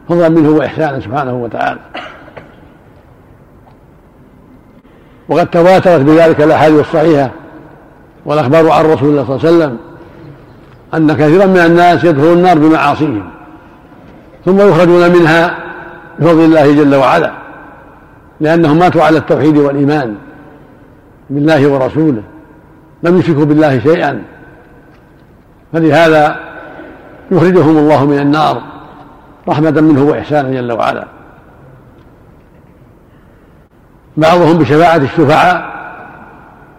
فضلا 0.10 0.30
منه 0.30 0.50
وإحسانا 0.50 1.00
سبحانه 1.00 1.34
وتعالى. 1.34 1.80
وقد 5.30 5.50
تواترت 5.50 6.02
بذلك 6.02 6.42
الأحاديث 6.42 6.80
الصحيحة 6.80 7.32
والأخبار 8.26 8.70
عن 8.70 8.86
رسول 8.86 9.10
الله 9.10 9.24
صلى 9.24 9.36
الله 9.36 9.48
عليه 9.48 9.58
وسلم 9.58 9.89
أن 10.94 11.14
كثيرا 11.14 11.46
من 11.46 11.58
الناس 11.58 12.04
يدخلون 12.04 12.38
النار 12.38 12.58
بمعاصيهم 12.58 13.30
ثم 14.46 14.70
يخرجون 14.70 15.12
منها 15.12 15.58
بفضل 16.20 16.46
الله 16.46 16.74
جل 16.74 16.96
وعلا 16.96 17.32
لأنهم 18.42 18.80
ماتوا 18.80 19.04
على 19.04 19.18
التوحيد 19.18 19.58
والإيمان 19.58 20.16
بالله 21.30 21.68
ورسوله 21.68 22.24
لم 23.04 23.20
يشركوا 23.20 23.46
بالله 23.46 23.80
شيئا. 23.80 24.22
فلهذا 25.74 26.36
يخرجهم 27.32 27.78
الله 27.78 28.06
من 28.06 28.20
النار 28.20 28.62
رحمة 29.48 29.82
منه 29.82 30.04
وإحسانا 30.04 30.50
جل 30.50 30.72
وعلا. 30.72 31.06
بعضهم 34.18 34.58
بشفاعة 34.58 34.98
الشفعاء 34.98 35.80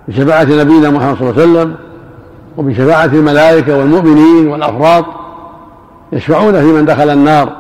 بشفاعة 0.09 0.44
نبينا 0.44 0.90
محمد 0.90 1.16
صلى 1.16 1.31
الله 1.31 1.40
عليه 1.40 1.51
وسلم 1.51 1.89
وبشفاعة 2.56 3.04
الملائكة 3.04 3.78
والمؤمنين 3.78 4.48
والأفراط 4.48 5.04
يشفعون 6.12 6.52
في 6.52 6.66
من 6.66 6.84
دخل 6.84 7.10
النار 7.10 7.56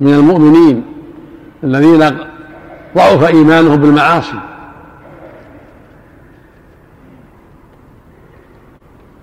من 0.00 0.14
المؤمنين 0.14 0.84
الذين 1.64 1.98
ضعف 2.96 3.24
إيمانهم 3.24 3.76
بالمعاصي. 3.76 4.40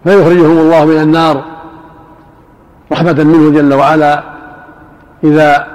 فيخرجهم 0.03 0.57
الله 0.57 0.85
من 0.85 1.01
النار 1.01 1.43
رحمة 2.91 3.23
منه 3.23 3.61
جل 3.61 3.73
وعلا 3.73 4.23
إذا 5.23 5.67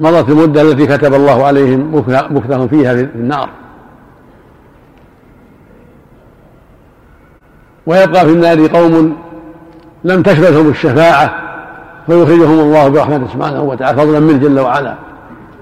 مضت 0.00 0.28
المدة 0.28 0.62
التي 0.62 0.86
كتب 0.86 1.14
الله 1.14 1.44
عليهم 1.44 2.04
مكثهم 2.30 2.68
فيها 2.68 2.94
في 2.94 3.02
النار. 3.14 3.48
ويبقى 7.88 8.26
في 8.26 8.32
النار 8.32 8.66
قوم 8.66 9.16
لم 10.04 10.22
تشملهم 10.22 10.68
الشفاعة 10.68 11.34
فيخرجهم 12.06 12.58
الله 12.60 12.88
برحمته 12.88 13.26
سبحانه 13.32 13.62
وتعالى 13.62 13.98
فضلا 13.98 14.20
منه 14.20 14.38
جل 14.38 14.60
وعلا 14.60 14.94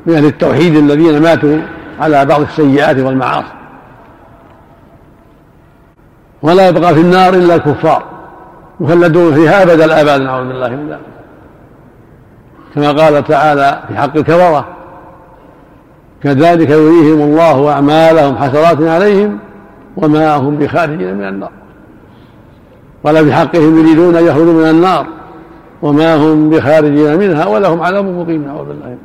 من 0.07 0.15
أهل 0.15 0.25
التوحيد 0.25 0.77
الذين 0.77 1.23
ماتوا 1.23 1.59
على 2.01 2.25
بعض 2.25 2.41
السيئات 2.41 2.99
والمعاصي. 2.99 3.53
ولا 6.43 6.69
يبقى 6.69 6.95
في 6.95 7.01
النار 7.01 7.35
إلا 7.35 7.55
الكفار 7.55 8.05
يخلدون 8.81 9.35
فيها 9.35 9.63
أبد 9.63 9.81
الآباد 9.81 10.21
نعوذ 10.21 10.49
بالله 10.49 10.69
من 10.69 10.89
ذلك. 10.89 11.01
كما 12.75 12.93
قال 12.93 13.25
تعالى 13.25 13.81
في 13.89 13.97
حق 13.97 14.17
الكفرة 14.17 14.67
كذلك 16.23 16.71
يريهم 16.71 17.21
الله 17.21 17.73
أعمالهم 17.73 18.37
حسرات 18.37 18.83
عليهم 18.83 19.39
وما 19.97 20.37
هم 20.37 20.57
بخارجين 20.57 21.15
من 21.15 21.29
النار. 21.29 21.51
ولا 23.07 23.23
بحقهم 23.23 23.79
يريدون 23.79 24.17
أن 24.17 24.27
يخرجوا 24.27 24.53
من 24.53 24.71
النار 24.71 25.07
وما 25.83 26.17
هم 26.17 26.51
بخارجين 26.51 27.19
منها 27.19 27.47
ولهم 27.47 27.83
عذاب 27.83 28.05
مقيم 28.05 28.45
نعوذ 28.45 28.67
بالله. 28.67 28.97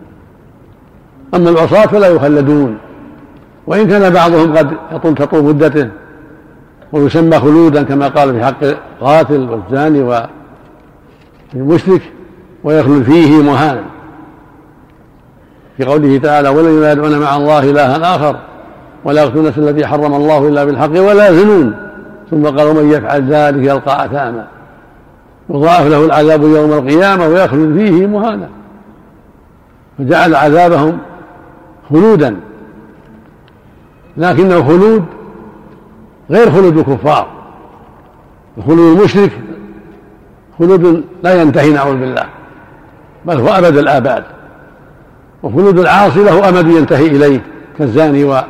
أما 1.34 1.50
العصاة 1.50 1.86
فلا 1.86 2.08
يخلدون 2.08 2.78
وإن 3.68 3.88
كان 3.88 4.14
بعضهم 4.14 4.58
قد 4.58 4.72
يطول 4.92 5.16
تطول 5.16 5.44
مدته 5.44 5.90
ويسمى 6.92 7.40
خلودا 7.40 7.84
كما 7.84 8.08
قال 8.08 8.34
في 8.34 8.46
حق 8.46 8.64
القاتل 8.64 9.50
والزاني 9.50 10.26
والمشرك 11.54 12.02
ويخلد 12.64 13.04
فيه 13.04 13.44
مهانا. 13.44 13.84
في 15.78 15.84
قوله 15.86 16.18
تعالى 16.18 16.50
ولن 16.50 16.84
يدعون 16.84 17.20
مع 17.20 17.36
الله 17.36 17.60
إلها 17.60 18.16
آخر 18.16 18.36
ولا 19.06 19.24
يقتلون 19.24 19.48
التي 19.58 19.88
حرم 19.88 20.14
الله 20.14 20.48
إلا 20.48 20.66
بالحق 20.66 20.92
ولا 20.92 21.30
يزنون. 21.30 21.91
ثم 22.32 22.46
قال 22.46 22.68
ومن 22.68 22.92
يفعل 22.92 23.34
ذلك 23.34 23.68
يلقى 23.68 24.06
أثاما. 24.06 24.48
يضاعف 25.50 25.88
له 25.88 26.06
العذاب 26.06 26.44
يوم 26.44 26.74
القيامة 26.74 27.28
ويخلد 27.28 27.78
فيه 27.78 28.08
مهانا. 28.08 28.50
فجعل 29.98 30.36
عذابهم 30.36 30.98
خلودا. 31.90 32.36
لكنه 34.18 34.64
خلود 34.64 35.06
غير 36.30 36.52
خلود 36.52 36.78
الكفار. 36.78 37.28
خلود 38.68 38.98
المشرك 38.98 39.32
خلود 40.60 41.04
لا 41.24 41.42
ينتهي 41.42 41.74
نعوذ 41.74 41.98
بالله 41.98 42.26
بل 43.26 43.40
هو 43.40 43.48
أبد 43.48 43.78
الآباد. 43.78 44.24
وخلود 45.44 45.80
العاصي 45.80 46.24
له 46.24 46.50
أمد 46.50 46.68
ينتهي 46.68 47.08
إليه 47.08 47.42
كالزاني 47.78 48.44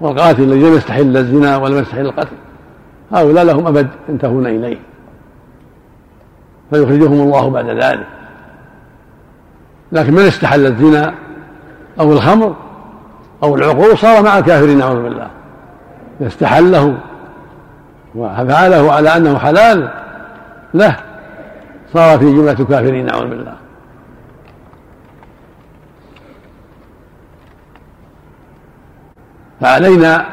والقاتل 0.00 0.42
الذي 0.42 0.60
لم 0.60 0.74
يستحل 0.74 1.16
الزنا 1.16 1.56
ولم 1.56 1.78
يستحل 1.78 2.06
القتل. 2.06 2.36
هؤلاء 3.14 3.44
لهم 3.44 3.66
أبد 3.66 3.88
ينتهون 4.08 4.46
إليه. 4.46 4.78
فيخرجهم 6.70 7.20
الله 7.20 7.50
بعد 7.50 7.66
ذلك. 7.66 8.06
لكن 9.92 10.12
من 10.12 10.22
استحل 10.22 10.66
الزنا؟ 10.66 11.14
أو 12.00 12.12
الخمر؟ 12.12 12.56
أو 13.42 13.56
العقول؟ 13.56 13.98
صار 13.98 14.22
مع 14.22 14.38
الكافرين 14.38 14.78
نعوذ 14.78 15.02
بالله. 15.02 15.30
إذا 16.20 16.28
استحله 16.28 16.98
وفعله 18.14 18.92
على 18.92 19.16
أنه 19.16 19.38
حلال. 19.38 19.88
له 20.74 20.96
صار 21.92 22.18
في 22.18 22.24
جملة 22.24 22.56
الكافرين 22.60 23.06
نعوذ 23.06 23.28
بالله. 23.28 23.54
فعلينا 29.60 30.26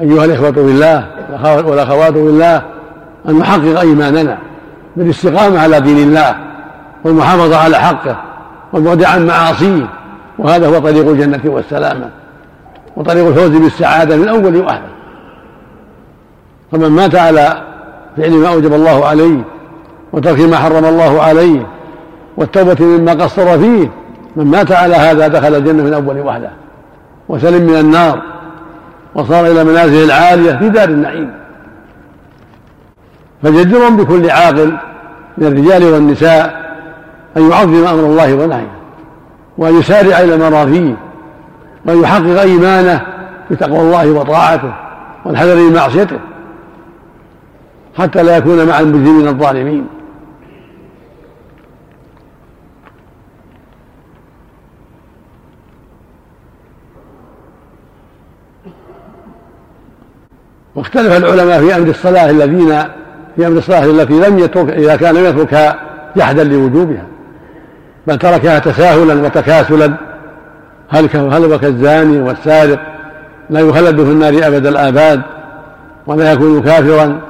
أيها 0.00 0.24
الإخوة 0.24 0.50
بالله 0.50 1.17
والأخوات 1.66 2.12
بالله 2.12 2.62
أن 3.28 3.38
نحقق 3.38 3.80
إيماننا 3.80 4.38
بالاستقامة 4.96 5.60
على 5.60 5.80
دين 5.80 6.08
الله 6.08 6.36
والمحافظة 7.04 7.56
على 7.56 7.76
حقه 7.76 8.16
والبعد 8.72 9.04
عن 9.04 9.26
معاصيه. 9.26 9.88
وهذا 10.38 10.68
هو 10.68 10.78
طريق 10.78 11.08
الجنة 11.08 11.40
والسلامة 11.44 12.10
وطريق 12.96 13.26
الفوز 13.26 13.50
بالسعادة 13.50 14.16
من 14.16 14.28
أول 14.28 14.56
وآخر 14.56 14.88
فمن 16.72 16.88
مات 16.88 17.14
على 17.14 17.62
فعل 18.16 18.30
ما 18.30 18.48
أوجب 18.48 18.74
الله 18.74 19.06
عليه 19.06 19.38
وترك 20.12 20.40
ما 20.40 20.56
حرم 20.56 20.84
الله 20.84 21.22
عليه 21.22 21.66
والتوبة 22.36 22.76
مما 22.84 23.12
قصر 23.12 23.58
فيه 23.58 23.90
من 24.36 24.44
مات 24.44 24.72
على 24.72 24.94
هذا 24.94 25.28
دخل 25.28 25.54
الجنة 25.54 25.82
من 25.82 25.94
أول 25.94 26.20
وحده 26.20 26.50
وسلم 27.28 27.66
من 27.66 27.74
النار. 27.74 28.22
وصار 29.18 29.46
إلى 29.46 29.64
منازل 29.64 30.04
العالية 30.04 30.52
في 30.52 30.68
دار 30.68 30.88
النعيم. 30.88 31.30
فجدر 33.42 33.88
بكل 33.88 34.30
عاقل 34.30 34.76
من 35.38 35.46
الرجال 35.46 35.84
والنساء 35.84 36.68
أن 37.36 37.50
يعظم 37.50 37.86
أمر 37.86 38.06
الله 38.06 38.34
ونهيه 38.34 38.70
وأن 39.58 39.78
يسارع 39.78 40.20
إلى 40.20 40.34
المرافيه 40.34 40.96
وأن 41.84 42.02
يحقق 42.02 42.40
إيمانه 42.40 43.00
بتقوى 43.50 43.80
الله 43.80 44.10
وطاعته 44.10 44.72
والحذر 45.24 45.56
من 45.56 45.72
معصيته 45.72 46.18
حتى 47.98 48.22
لا 48.22 48.36
يكون 48.36 48.66
مع 48.66 48.80
المجرمين 48.80 49.28
الظالمين. 49.28 49.86
واختلف 60.78 61.16
العلماء 61.16 61.60
في 61.60 61.76
أمر 61.76 61.88
الصلاة 61.88 62.30
الذين 62.30 62.82
في 63.36 63.46
أمر 63.46 63.58
الصلاة 63.58 63.84
التي 63.84 64.12
لم 64.12 64.38
يترك 64.38 64.70
إذا 64.70 64.96
كان 64.96 65.14
لم 65.14 65.24
يتركها 65.24 65.80
جحدا 66.16 66.44
لوجوبها 66.44 67.02
بل 68.06 68.18
تركها 68.18 68.58
تساهلا 68.58 69.26
وتكاسلا. 69.26 69.94
هل 70.88 71.08
هل 71.16 71.44
هو 71.44 71.58
كالزاني 71.58 72.18
والسارق؟ 72.22 72.80
لا 73.50 73.60
يخلد 73.60 73.96
في 74.04 74.10
النار 74.10 74.46
أبد 74.46 74.66
الآباد 74.66 75.22
ولا 76.06 76.32
يكون 76.32 76.62
كافرا. 76.62 77.20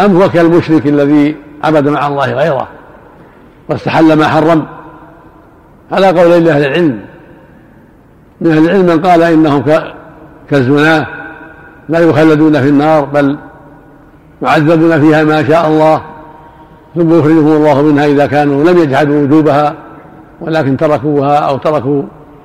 أم 0.00 0.16
هو 0.16 0.28
كالمشرك 0.28 0.86
الذي 0.86 1.36
عبد 1.64 1.88
مع 1.88 2.06
الله 2.06 2.32
غيره 2.32 2.68
واستحل 3.68 4.12
ما 4.12 4.28
حرم؟ 4.28 4.66
على 5.92 6.06
قول 6.06 6.48
أهل 6.48 6.64
العلم. 6.64 7.00
من 8.40 8.50
أهل 8.50 8.64
العلم 8.64 8.86
من 8.86 9.00
قال 9.00 9.22
إنهم 9.22 9.64
كالزناة 10.50 11.19
لا 11.90 11.98
يخلدون 11.98 12.60
في 12.60 12.68
النار 12.68 13.04
بل 13.04 13.38
يعذبون 14.42 15.00
فيها 15.00 15.24
ما 15.24 15.48
شاء 15.48 15.68
الله 15.68 16.02
ثم 16.94 17.18
يخرجهم 17.18 17.52
الله 17.52 17.82
منها 17.82 18.06
إذا 18.06 18.26
كانوا 18.26 18.64
لم 18.64 18.78
يجحدوا 18.78 19.22
وجوبها 19.22 19.74
ولكن 20.40 20.76
تركوها 20.76 21.36
أو 21.36 21.56
تركوا 21.56 22.02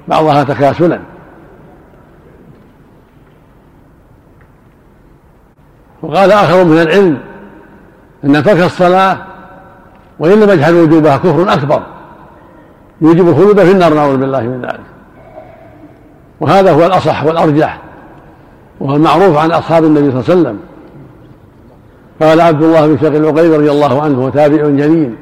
بعضها 0.08 0.44
تكاسلا. 0.44 1.00
وقال 6.02 6.32
آخر 6.32 6.64
من 6.64 6.82
العلم 6.82 7.18
أن 8.24 8.44
ترك 8.44 8.60
الصلاة 8.60 9.18
وإن 10.20 10.40
لم 10.40 10.50
يجحد 10.50 10.74
وجوبها 10.74 11.18
كفر 11.18 11.54
أكبر 11.54 11.82
يوجب 13.02 13.28
الخلود 13.28 13.60
في 13.64 13.72
النار 13.72 13.94
نعوذ 13.94 14.18
بالله 14.18 14.42
من 14.42 14.62
ذلك. 14.62 14.86
وهذا 16.40 16.72
هو 16.72 16.86
الأصح 16.86 17.24
والأرجح. 17.24 17.82
وهو 18.80 18.96
المعروف 18.96 19.38
عن 19.38 19.52
أصحاب 19.52 19.84
النبي 19.84 20.12
صلى 20.12 20.20
الله 20.20 20.30
عليه 20.30 20.42
وسلم. 20.42 20.60
قال 22.22 22.42
عبد 22.42 22.64
الله 22.64 22.88
بن 22.88 22.98
شقي 22.98 23.18
العقيل 23.18 23.52
رضي 23.52 23.72
الله 23.72 24.02
عنه 24.02 24.26
وتابع 24.26 24.58
جليل. 24.58 25.16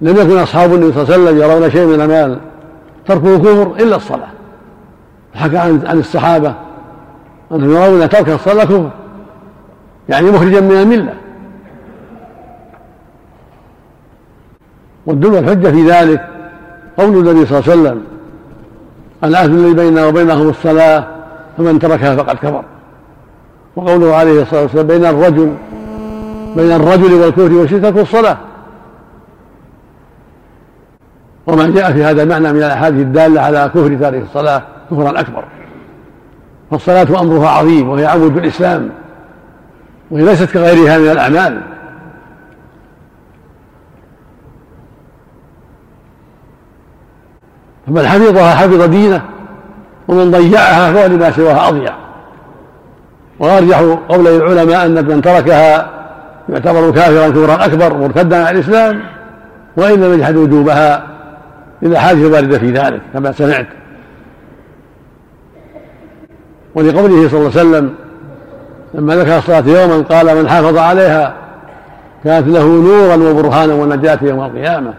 لم 0.00 0.16
يكن 0.16 0.38
أصحاب 0.38 0.74
النبي 0.74 0.92
صلى 0.92 1.02
الله 1.02 1.14
عليه 1.14 1.24
وسلم 1.24 1.38
يرون 1.42 1.70
شيء 1.70 1.86
من 1.86 2.00
المال 2.00 2.38
تركه 3.06 3.38
كفر 3.38 3.72
إلا 3.80 3.96
الصلاة. 3.96 4.28
حكى 5.34 5.56
عن 5.56 5.86
عن 5.86 5.98
الصحابة. 5.98 6.54
أنهم 7.52 7.70
يرون 7.70 8.08
ترك 8.08 8.28
الصلاة 8.28 8.64
كفر. 8.64 8.90
يعني 10.08 10.30
مخرجا 10.30 10.60
من 10.60 10.76
الملة. 10.76 11.14
والدل 15.06 15.38
الحجة 15.38 15.68
في 15.68 15.90
ذلك 15.90 16.26
قول 16.98 17.28
النبي 17.28 17.46
صلى 17.46 17.58
الله 17.58 17.70
عليه 17.70 17.80
وسلم 17.80 18.02
العهد 19.24 19.50
الذي 19.50 19.74
بيننا 19.74 20.06
وبينهم 20.06 20.48
الصلاة 20.48 21.13
فمن 21.58 21.78
تركها 21.78 22.16
فقد 22.16 22.36
كفر. 22.36 22.64
وقوله 23.76 24.16
عليه 24.16 24.42
الصلاة 24.42 24.62
والسلام 24.62 24.86
بين 24.86 25.04
الرجل 25.04 25.54
بين 26.56 26.72
الرجل 26.72 27.14
والكفر 27.14 27.52
والشرك 27.52 27.96
الصلاة. 27.96 28.38
وما 31.46 31.70
جاء 31.70 31.92
في 31.92 32.04
هذا 32.04 32.22
المعنى 32.22 32.52
من 32.52 32.58
الأحاديث 32.58 33.00
الدالة 33.00 33.40
على 33.40 33.70
كفر 33.74 33.96
تارك 33.96 34.22
الصلاة 34.22 34.62
كفرا 34.90 35.20
أكبر. 35.20 35.44
فالصلاة 36.70 37.20
أمرها 37.20 37.48
عظيم 37.48 37.88
وهي 37.88 38.06
عمود 38.06 38.36
الإسلام 38.36 38.90
وهي 40.10 40.24
ليست 40.24 40.50
كغيرها 40.50 40.98
من 40.98 41.10
الأعمال. 41.10 41.60
فمن 47.86 48.06
حفظها 48.06 48.54
حفظ 48.54 48.82
دينه 48.82 49.22
ومن 50.08 50.30
ضيعها 50.30 50.92
فهو 50.92 51.06
لما 51.06 51.30
سواها 51.30 51.68
أضيع. 51.68 51.94
وأرجح 53.38 53.78
قولي 54.08 54.36
العلماء 54.36 54.86
أن 54.86 55.08
من 55.08 55.22
تركها 55.22 55.90
يعتبر 56.48 56.90
كافرا 56.90 57.28
كفرا 57.28 57.64
أكبر 57.64 57.98
مرتدا 57.98 58.46
عن 58.46 58.54
الإسلام 58.54 59.02
وإن 59.76 60.00
لم 60.00 60.14
يجحد 60.14 60.36
وجوبها 60.36 61.02
للاحاديث 61.82 62.26
الوارده 62.26 62.58
في 62.58 62.70
ذلك 62.70 63.00
كما 63.12 63.32
سمعت. 63.32 63.66
ولقوله 66.74 67.28
صلى 67.28 67.38
الله 67.38 67.50
عليه 67.58 67.68
وسلم 67.68 67.94
لما 68.94 69.16
ذكر 69.16 69.38
الصلاة 69.38 69.64
يوما 69.66 70.02
قال 70.02 70.36
من 70.36 70.48
حافظ 70.48 70.76
عليها 70.78 71.34
كانت 72.24 72.48
له 72.48 72.66
نورا 72.66 73.30
وبرهانا 73.30 73.74
ونجاة 73.74 74.18
يوم 74.22 74.44
القيامة. 74.44 74.94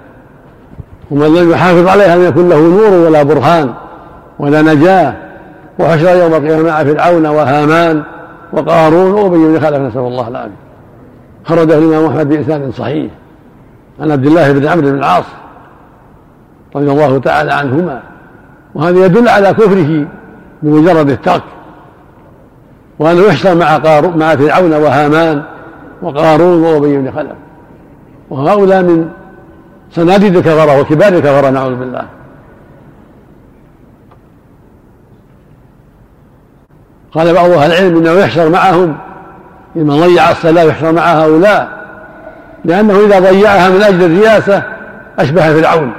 ومن 1.11 1.35
لم 1.35 1.51
يحافظ 1.51 1.87
عليها 1.87 2.15
لم 2.15 2.25
يكن 2.25 2.49
له 2.49 2.59
نور 2.59 3.07
ولا 3.07 3.23
برهان. 3.23 3.73
ولا 4.39 4.61
نجاة. 4.61 5.13
وحشر 5.79 6.15
يوم 6.15 6.33
القيامة 6.33 6.63
مع 6.63 6.83
فرعون 6.83 7.25
وهامان 7.25 8.03
وقارون 8.53 9.11
وأبي 9.11 9.37
بن 9.37 9.59
خلف 9.59 9.77
نسأل 9.77 10.01
الله 10.01 10.27
العافية. 10.27 10.65
خرجه 11.45 11.77
الإمام 11.77 12.05
أحمد 12.05 12.29
بإسناد 12.29 12.69
صحيح 12.73 13.11
عن 13.99 14.11
عبد 14.11 14.25
الله 14.25 14.51
بن 14.51 14.67
عمرو 14.67 14.91
بن 14.91 14.97
العاص 14.97 15.25
رضي 16.75 16.91
الله 16.91 17.19
تعالى 17.19 17.53
عنهما. 17.53 18.01
وهذا 18.75 19.05
يدل 19.05 19.29
على 19.29 19.53
كفره 19.53 20.07
بمجرد 20.63 21.09
الترك. 21.09 21.43
وأنه 22.99 23.21
يحشر 23.21 23.55
مع 23.55 23.77
قارون 23.77 24.17
مع 24.17 24.35
فرعون 24.35 24.73
وهامان 24.73 25.43
وقارون 26.01 26.63
وأبي 26.63 26.97
بن 26.97 27.11
خلف. 27.11 27.35
وهؤلاء 28.29 28.83
من 28.83 29.09
صناديد 29.91 30.35
الكفرة 30.35 30.79
وكبار 30.79 31.13
الكفرة 31.13 31.49
نعوذ 31.49 31.75
بالله. 31.75 32.05
قال 37.15 37.33
بعض 37.33 37.49
أهل 37.49 37.71
العلم 37.71 37.97
إنه 37.97 38.11
يحشر 38.11 38.49
معهم 38.49 38.95
لمن 39.75 39.99
ضيع 39.99 40.31
الصلاة 40.31 40.63
يحشر 40.63 40.91
مع 40.91 41.01
هؤلاء 41.01 41.67
لأنه 42.65 42.99
إذا 43.05 43.19
ضيعها 43.19 43.69
من 43.69 43.81
أجل 43.81 44.03
الرياسة 44.03 44.63
أشبه 45.19 45.61
فرعون 45.61 45.91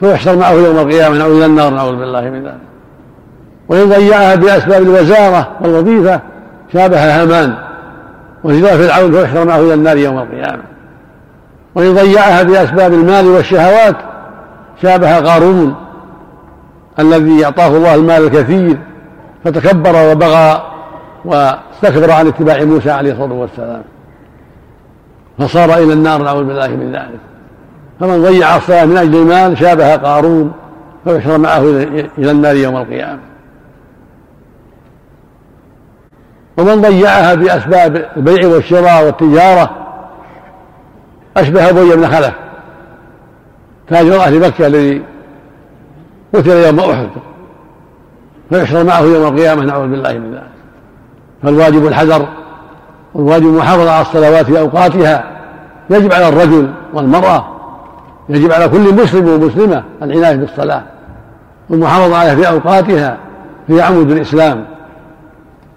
فيحشر 0.00 0.36
معه 0.36 0.52
يوم 0.52 0.78
القيامة 0.78 1.24
أو 1.24 1.32
إلى 1.32 1.46
النار 1.46 1.70
نعوذ 1.70 1.96
بالله 1.96 2.20
من 2.20 2.42
ذلك. 2.42 2.58
وإن 3.68 3.88
ضيعها 3.88 4.34
بأسباب 4.34 4.82
الوزارة 4.82 5.48
والوظيفة 5.60 6.20
شابه 6.72 7.22
هامان 7.22 7.54
وإذا 8.44 8.76
فرعون 8.76 9.12
فيحشر 9.12 9.44
معه 9.44 9.60
إلى 9.60 9.74
النار 9.74 9.96
يوم 9.96 10.18
القيامة. 10.18 10.62
وإن 11.74 11.94
ضيعها 11.94 12.42
بأسباب 12.42 12.92
المال 12.92 13.26
والشهوات 13.26 13.96
شابه 14.82 15.20
قارون 15.20 15.74
الذي 16.98 17.44
أعطاه 17.44 17.68
الله 17.68 17.94
المال 17.94 18.24
الكثير 18.24 18.76
فتكبر 19.44 20.12
وبغى 20.12 20.62
واستكبر 21.24 22.10
عن 22.10 22.26
اتباع 22.26 22.64
موسى 22.64 22.90
عليه 22.90 23.12
الصلاة 23.12 23.32
والسلام. 23.32 23.82
فصار 25.38 25.74
إلى 25.74 25.92
النار 25.92 26.22
نعوذ 26.22 26.44
بالله 26.44 26.68
من 26.68 26.92
ذلك. 26.92 27.20
فمن 28.00 28.22
ضيع 28.22 28.56
الصلاة 28.56 28.84
من 28.84 28.96
أجل 28.96 29.16
المال 29.16 29.58
شابه 29.58 29.96
قارون 29.96 30.52
فيحشر 31.04 31.38
معه 31.38 31.60
إلى 32.18 32.30
النار 32.30 32.56
يوم 32.56 32.76
القيامة. 32.76 33.20
ومن 36.56 36.80
ضيعها 36.80 37.34
بأسباب 37.34 38.08
البيع 38.16 38.48
والشراء 38.48 39.04
والتجارة 39.06 39.70
أشبه 41.36 41.68
أبي 41.68 41.96
بن 41.96 42.08
خلف 42.08 42.34
تاجر 43.88 44.16
أهل 44.16 44.40
مكة 44.40 44.66
الذي 44.66 45.02
قتل 46.34 46.50
يوم 46.50 46.80
أحد. 46.80 47.08
فيحشر 48.52 48.84
معه 48.84 49.00
يوم 49.00 49.34
القيامة 49.34 49.64
نعوذ 49.64 49.88
بالله 49.88 50.12
من 50.12 50.32
ذلك. 50.34 50.42
فالواجب 51.42 51.86
الحذر 51.86 52.28
والواجب 53.14 53.46
المحافظة 53.46 53.90
على 53.90 54.02
الصلوات 54.02 54.46
في 54.46 54.60
أوقاتها. 54.60 55.24
يجب 55.90 56.12
على 56.12 56.28
الرجل 56.28 56.70
والمرأة 56.94 57.46
يجب 58.28 58.52
على 58.52 58.68
كل 58.68 58.94
مسلم 58.94 59.28
ومسلمة 59.28 59.84
العناية 60.02 60.36
بالصلاة. 60.36 60.82
والمحافظة 61.70 62.16
عليها 62.16 62.34
في 62.34 62.48
أوقاتها 62.48 63.16
في 63.66 63.82
عمود 63.82 64.10
الإسلام. 64.10 64.64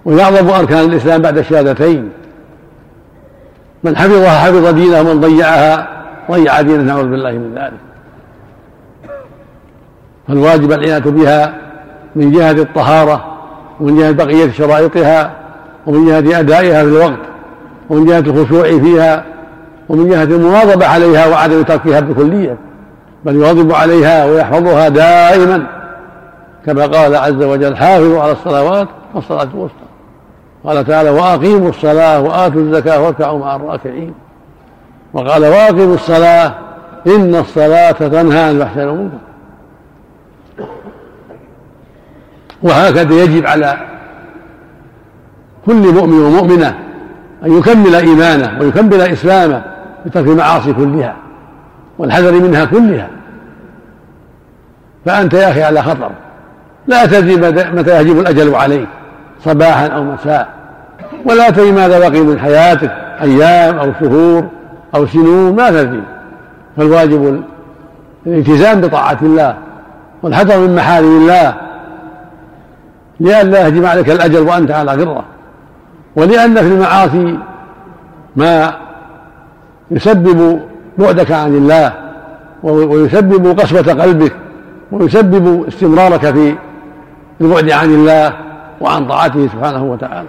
ويعظم 0.05 0.49
أركان 0.49 0.79
الإسلام 0.79 1.21
بعد 1.21 1.37
الشهادتين. 1.37 2.09
من 3.83 3.97
حفظها 3.97 4.39
حفظ 4.39 4.67
دينه 4.67 4.99
ومن 5.01 5.19
ضيعها 5.19 5.87
ضيع 6.31 6.61
دينه 6.61 6.83
نعوذ 6.83 7.09
بالله 7.09 7.31
من 7.31 7.55
ذلك. 7.55 7.79
فالواجب 10.27 10.71
العناية 10.71 10.99
بها 10.99 11.64
من 12.15 12.31
جهة 12.31 12.51
الطهارة 12.51 13.25
ومن 13.79 13.97
جهة 13.97 14.11
بقية 14.11 14.51
شرائطها 14.51 15.31
ومن 15.87 16.05
جهة 16.05 16.39
أدائها 16.39 16.83
في 16.83 16.89
الوقت 16.89 17.19
ومن 17.89 18.05
جهة 18.05 18.19
الخشوع 18.19 18.63
فيها 18.63 19.25
ومن 19.89 20.09
جهة 20.09 20.23
المواظبة 20.23 20.87
عليها 20.87 21.27
وعدم 21.27 21.61
تركها 21.61 21.99
بكلية 21.99 22.57
بل 23.25 23.35
يواظب 23.35 23.71
عليها 23.71 24.25
ويحفظها 24.25 24.89
دائما 24.89 25.67
كما 26.65 26.85
قال 26.85 27.15
عز 27.15 27.43
وجل 27.43 27.75
حافظوا 27.75 28.21
على 28.21 28.31
الصلوات 28.31 28.87
والصلاة 29.13 29.47
الوسطى 29.53 29.85
قال 30.63 30.85
تعالى 30.85 31.09
وأقيموا 31.09 31.69
الصلاة 31.69 32.21
وآتوا 32.21 32.61
الزكاة 32.61 33.01
واركعوا 33.01 33.39
مع 33.39 33.55
الراكعين 33.55 34.13
وقال 35.13 35.45
وأقيموا 35.45 35.95
الصلاة 35.95 36.53
إن 37.07 37.35
الصلاة 37.35 37.91
تنهى 37.91 38.39
عن 38.39 38.51
الفحشاء 38.51 38.85
والمنكر 38.85 39.17
وهكذا 42.65 43.23
يجب 43.23 43.45
على 43.45 43.77
كل 45.65 45.93
مؤمن 45.93 46.19
ومؤمنة 46.19 46.75
أن 47.45 47.57
يكمل 47.57 47.95
إيمانه 47.95 48.59
ويكمل 48.59 49.01
إسلامه 49.01 49.63
بترك 50.05 50.27
المعاصي 50.27 50.73
كلها 50.73 51.15
والحذر 51.97 52.31
منها 52.31 52.65
كلها. 52.65 53.09
فأنت 55.05 55.33
يا 55.33 55.51
أخي 55.51 55.63
على 55.63 55.81
خطر. 55.81 56.11
لا 56.87 57.05
تدري 57.05 57.35
متى 57.71 57.89
يهجم 57.89 58.19
الأجل 58.19 58.55
عليك 58.55 58.87
صباحا 59.43 59.87
أو 59.87 60.03
مساء. 60.03 60.49
ولا 61.25 61.49
تدري 61.49 61.71
ماذا 61.71 62.09
بقي 62.09 62.19
من 62.19 62.39
حياتك 62.39 62.91
أيام 63.21 63.77
أو 63.77 63.91
شهور 63.99 64.45
أو 64.95 65.07
سنون 65.07 65.55
ما 65.55 65.69
تدري. 65.69 66.03
فالواجب 66.77 67.43
الالتزام 68.27 68.81
بطاعة 68.81 69.17
الله 69.21 69.57
والحذر 70.23 70.59
من 70.59 70.75
محارم 70.75 71.17
الله. 71.17 71.64
لئلا 73.19 73.65
يهجم 73.65 73.85
عليك 73.85 74.09
الأجل 74.09 74.39
وأنت 74.39 74.71
على 74.71 74.91
غرة 74.91 75.25
ولأن 76.15 76.55
في 76.55 76.67
المعاصي 76.67 77.39
ما 78.35 78.73
يسبب 79.91 80.61
بعدك 80.97 81.31
عن 81.31 81.55
الله 81.55 81.93
ويسبب 82.63 83.59
قسوة 83.59 84.01
قلبك 84.01 84.35
ويسبب 84.91 85.67
استمرارك 85.67 86.33
في 86.33 86.55
البعد 87.41 87.71
عن 87.71 87.93
الله 87.93 88.33
وعن 88.81 89.07
طاعته 89.07 89.47
سبحانه 89.47 89.83
وتعالى. 89.83 90.27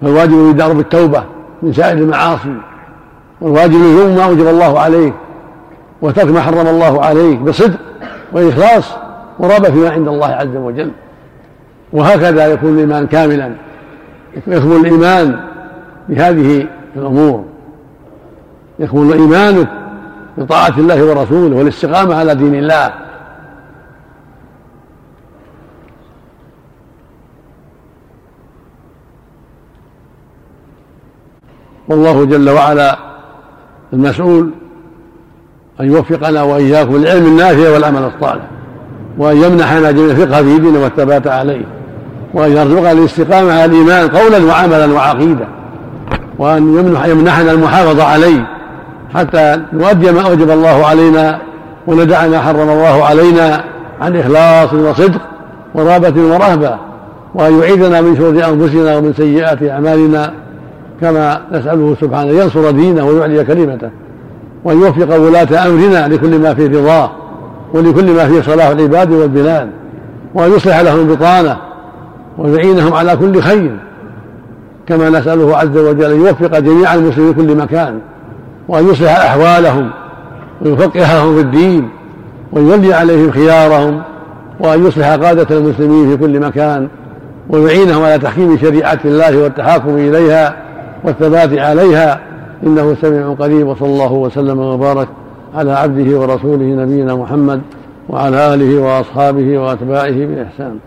فالواجب 0.00 0.32
الودار 0.32 0.72
بالتوبة 0.72 1.24
من 1.62 1.72
سائر 1.72 1.98
المعاصي 1.98 2.54
والواجب 3.40 3.74
لزوم 3.74 4.16
ما 4.16 4.24
أوجب 4.24 4.46
الله 4.46 4.80
عليك 4.80 5.14
وترك 6.02 6.26
ما 6.26 6.40
حرم 6.40 6.66
الله 6.66 7.04
عليك 7.04 7.38
بصدق 7.38 7.78
وإخلاص 8.32 8.96
ورغبة 9.38 9.70
فيما 9.70 9.90
عند 9.90 10.08
الله 10.08 10.26
عز 10.26 10.56
وجل. 10.56 10.90
وهكذا 11.92 12.46
يكون 12.46 12.74
الإيمان 12.74 13.06
كاملا. 13.06 13.52
يكمل 14.36 14.76
الإيمان 14.76 15.40
بهذه 16.08 16.66
الأمور. 16.96 17.44
يكمل 18.78 19.12
إيمانك 19.12 19.68
بطاعة 20.38 20.78
الله 20.78 21.04
ورسوله 21.04 21.56
والاستقامة 21.56 22.14
على 22.14 22.34
دين 22.34 22.54
الله. 22.54 22.92
والله 31.88 32.24
جل 32.24 32.50
وعلا 32.50 32.98
المسؤول 33.92 34.50
أن 35.80 35.86
يوفقنا 35.86 36.42
وإياكم 36.42 36.96
للعلم 36.96 37.26
النافع 37.26 37.70
والعمل 37.70 38.02
الصالح. 38.02 38.57
وأن 39.18 39.36
يمنحنا 39.36 39.90
جميع 39.90 40.10
الفقه 40.10 40.42
في 40.42 40.58
دينه 40.58 40.78
والثبات 40.82 41.26
عليه 41.26 41.64
وأن 42.34 42.52
يرزقنا 42.52 42.92
الاستقامة 42.92 43.52
على 43.52 43.64
الإيمان 43.64 44.08
قولا 44.08 44.44
وعملا 44.44 44.92
وعقيدة 44.92 45.48
وأن 46.38 46.92
يمنحنا 47.06 47.52
المحافظة 47.52 48.04
عليه 48.04 48.46
حتى 49.14 49.60
نؤدي 49.72 50.12
ما 50.12 50.20
أوجب 50.20 50.50
الله 50.50 50.86
علينا 50.86 51.38
وندع 51.86 52.26
ما 52.26 52.40
حرم 52.40 52.68
الله 52.68 53.04
علينا 53.04 53.64
عن 54.00 54.16
إخلاص 54.16 54.72
وصدق 54.72 55.20
ورغبة 55.74 56.22
ورهبة 56.22 56.76
وأن 57.34 57.58
يعيذنا 57.58 58.00
من 58.00 58.16
شرور 58.16 58.52
أنفسنا 58.52 58.96
ومن 58.96 59.12
سيئات 59.12 59.62
أعمالنا 59.62 60.32
كما 61.00 61.40
نسأله 61.52 61.96
سبحانه 62.00 62.30
ينصر 62.30 62.70
دينه 62.70 63.06
ويعلي 63.06 63.44
كلمته 63.44 63.90
وأن 64.64 64.76
يوفق 64.76 65.16
ولاة 65.16 65.66
أمرنا 65.66 66.08
لكل 66.08 66.38
ما 66.38 66.54
فيه 66.54 66.68
رضاه. 66.68 67.10
ولكل 67.74 68.12
ما 68.12 68.28
فيه 68.28 68.40
صلاح 68.40 68.68
العباد 68.68 69.12
والبلاد 69.12 69.70
وأن 70.34 70.52
يصلح 70.52 70.80
لهم 70.80 71.00
البطانة 71.00 71.56
ويعينهم 72.38 72.94
على 72.94 73.16
كل 73.16 73.40
خير 73.40 73.78
كما 74.86 75.10
نسأله 75.10 75.56
عز 75.56 75.76
وجل 75.76 76.12
أن 76.12 76.20
يوفق 76.20 76.58
جميع 76.58 76.94
المسلمين 76.94 77.34
في 77.34 77.42
كل 77.42 77.56
مكان 77.56 77.98
وأن 78.68 78.88
يصلح 78.88 79.16
أحوالهم 79.16 79.90
ويفقههم 80.62 81.34
في 81.34 81.40
الدين 81.40 81.88
ويولي 82.52 82.94
عليهم 82.94 83.30
خيارهم 83.30 84.02
وأن 84.60 84.86
يصلح 84.86 85.08
قادة 85.08 85.56
المسلمين 85.56 86.10
في 86.10 86.16
كل 86.16 86.40
مكان 86.40 86.88
ويعينهم 87.50 88.04
على 88.04 88.18
تحكيم 88.18 88.58
شريعة 88.58 88.98
الله 89.04 89.42
والتحاكم 89.42 89.96
إليها 89.96 90.56
والثبات 91.04 91.58
عليها. 91.58 92.28
إنه 92.66 92.96
سميع 93.02 93.34
قريب 93.38 93.66
وصلى 93.66 93.88
الله 93.88 94.12
وسلم 94.12 94.58
وبارك 94.58 95.08
على 95.54 95.72
عبده 95.72 96.18
ورسوله 96.18 96.64
نبينا 96.64 97.14
محمد 97.14 97.60
وعلى 98.08 98.54
آله 98.54 98.80
وأصحابه 98.80 99.58
وأتباعه 99.58 100.26
بإحسان. 100.26 100.78